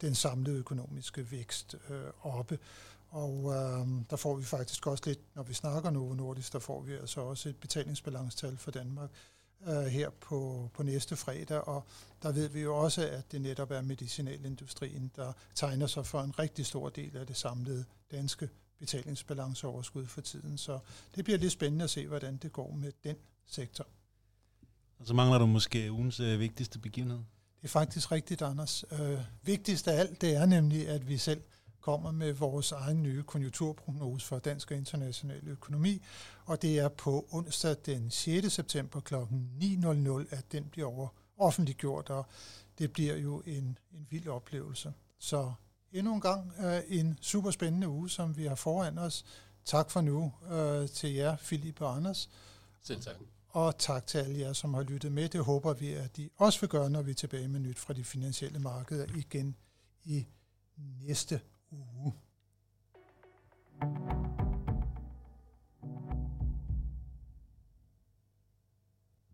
den 0.00 0.14
samlede 0.14 0.56
økonomiske 0.58 1.30
vækst 1.30 1.76
øh, 1.90 2.04
oppe. 2.22 2.58
Og 3.10 3.54
øh, 3.54 3.88
der 4.10 4.16
får 4.16 4.36
vi 4.36 4.44
faktisk 4.44 4.86
også 4.86 5.04
lidt, 5.06 5.20
når 5.34 5.42
vi 5.42 5.54
snakker 5.54 5.90
nu 5.90 6.14
Nordisk, 6.14 6.52
der 6.52 6.58
får 6.58 6.80
vi 6.80 6.92
altså 6.92 7.20
også 7.20 7.48
et 7.48 7.56
betalingsbalancetal 7.56 8.56
for 8.56 8.70
Danmark 8.70 9.10
øh, 9.68 9.84
her 9.84 10.10
på, 10.10 10.70
på 10.74 10.82
næste 10.82 11.16
fredag, 11.16 11.68
og 11.68 11.84
der 12.22 12.32
ved 12.32 12.48
vi 12.48 12.60
jo 12.60 12.76
også, 12.76 13.08
at 13.08 13.32
det 13.32 13.40
netop 13.40 13.70
er 13.70 13.82
medicinalindustrien, 13.82 15.10
der 15.16 15.32
tegner 15.54 15.86
sig 15.86 16.06
for 16.06 16.20
en 16.20 16.38
rigtig 16.38 16.66
stor 16.66 16.88
del 16.88 17.16
af 17.16 17.26
det 17.26 17.36
samlede 17.36 17.84
danske 18.10 18.48
betalingsbalanceoverskud 18.78 20.06
for 20.06 20.20
tiden. 20.20 20.58
Så 20.58 20.78
det 21.14 21.24
bliver 21.24 21.38
lidt 21.38 21.52
spændende 21.52 21.84
at 21.84 21.90
se, 21.90 22.06
hvordan 22.06 22.36
det 22.36 22.52
går 22.52 22.72
med 22.72 22.92
den 23.04 23.16
sektor. 23.46 23.86
Og 24.98 25.06
så 25.06 25.14
mangler 25.14 25.38
du 25.38 25.46
måske 25.46 25.92
ugens 25.92 26.20
øh, 26.20 26.40
vigtigste 26.40 26.78
begivenhed. 26.78 27.18
Det 27.62 27.64
er 27.64 27.68
faktisk 27.68 28.12
rigtigt, 28.12 28.42
Anders. 28.42 28.84
Øh, 28.92 29.20
vigtigst 29.42 29.88
af 29.88 29.98
alt, 30.00 30.20
det 30.20 30.34
er 30.34 30.46
nemlig, 30.46 30.88
at 30.88 31.08
vi 31.08 31.18
selv 31.18 31.42
kommer 31.80 32.10
med 32.10 32.32
vores 32.32 32.72
egen 32.72 33.02
nye 33.02 33.22
konjunkturprognose 33.22 34.26
for 34.26 34.38
dansk 34.38 34.70
og 34.70 34.76
international 34.76 35.48
økonomi, 35.48 36.02
og 36.44 36.62
det 36.62 36.78
er 36.78 36.88
på 36.88 37.28
onsdag 37.30 37.76
den 37.86 38.10
6. 38.10 38.52
september 38.52 39.00
kl. 39.00 39.14
9.00, 39.14 40.36
at 40.36 40.52
den 40.52 40.64
bliver 40.64 40.88
over 40.88 41.08
offentliggjort, 41.38 42.10
og 42.10 42.26
det 42.78 42.92
bliver 42.92 43.16
jo 43.16 43.42
en, 43.46 43.78
en 43.92 44.06
vild 44.10 44.28
oplevelse. 44.28 44.92
Så 45.18 45.52
endnu 45.92 46.14
en 46.14 46.20
gang 46.20 46.52
øh, 46.60 46.80
en 46.88 47.18
super 47.20 47.50
spændende 47.50 47.88
uge, 47.88 48.10
som 48.10 48.36
vi 48.36 48.46
har 48.46 48.54
foran 48.54 48.98
os. 48.98 49.24
Tak 49.64 49.90
for 49.90 50.00
nu 50.00 50.32
øh, 50.50 50.88
til 50.88 51.12
jer, 51.12 51.36
Philip 51.36 51.80
og 51.80 51.96
Anders. 51.96 52.30
Selv 52.82 53.00
tak. 53.00 53.14
Og 53.48 53.78
tak 53.78 54.06
til 54.06 54.18
alle 54.18 54.38
jer, 54.38 54.52
som 54.52 54.74
har 54.74 54.82
lyttet 54.82 55.12
med. 55.12 55.28
Det 55.28 55.44
håber 55.44 55.72
vi, 55.72 55.92
at 55.92 56.16
de 56.16 56.30
også 56.36 56.60
vil 56.60 56.68
gøre, 56.68 56.90
når 56.90 57.02
vi 57.02 57.10
er 57.10 57.14
tilbage 57.14 57.48
med 57.48 57.60
nyt 57.60 57.78
fra 57.78 57.94
de 57.94 58.04
finansielle 58.04 58.58
markeder 58.58 59.06
igen 59.16 59.56
i 60.04 60.26
næste 61.00 61.40
uge. 61.70 62.14
thank 63.80 64.40
you 64.40 64.47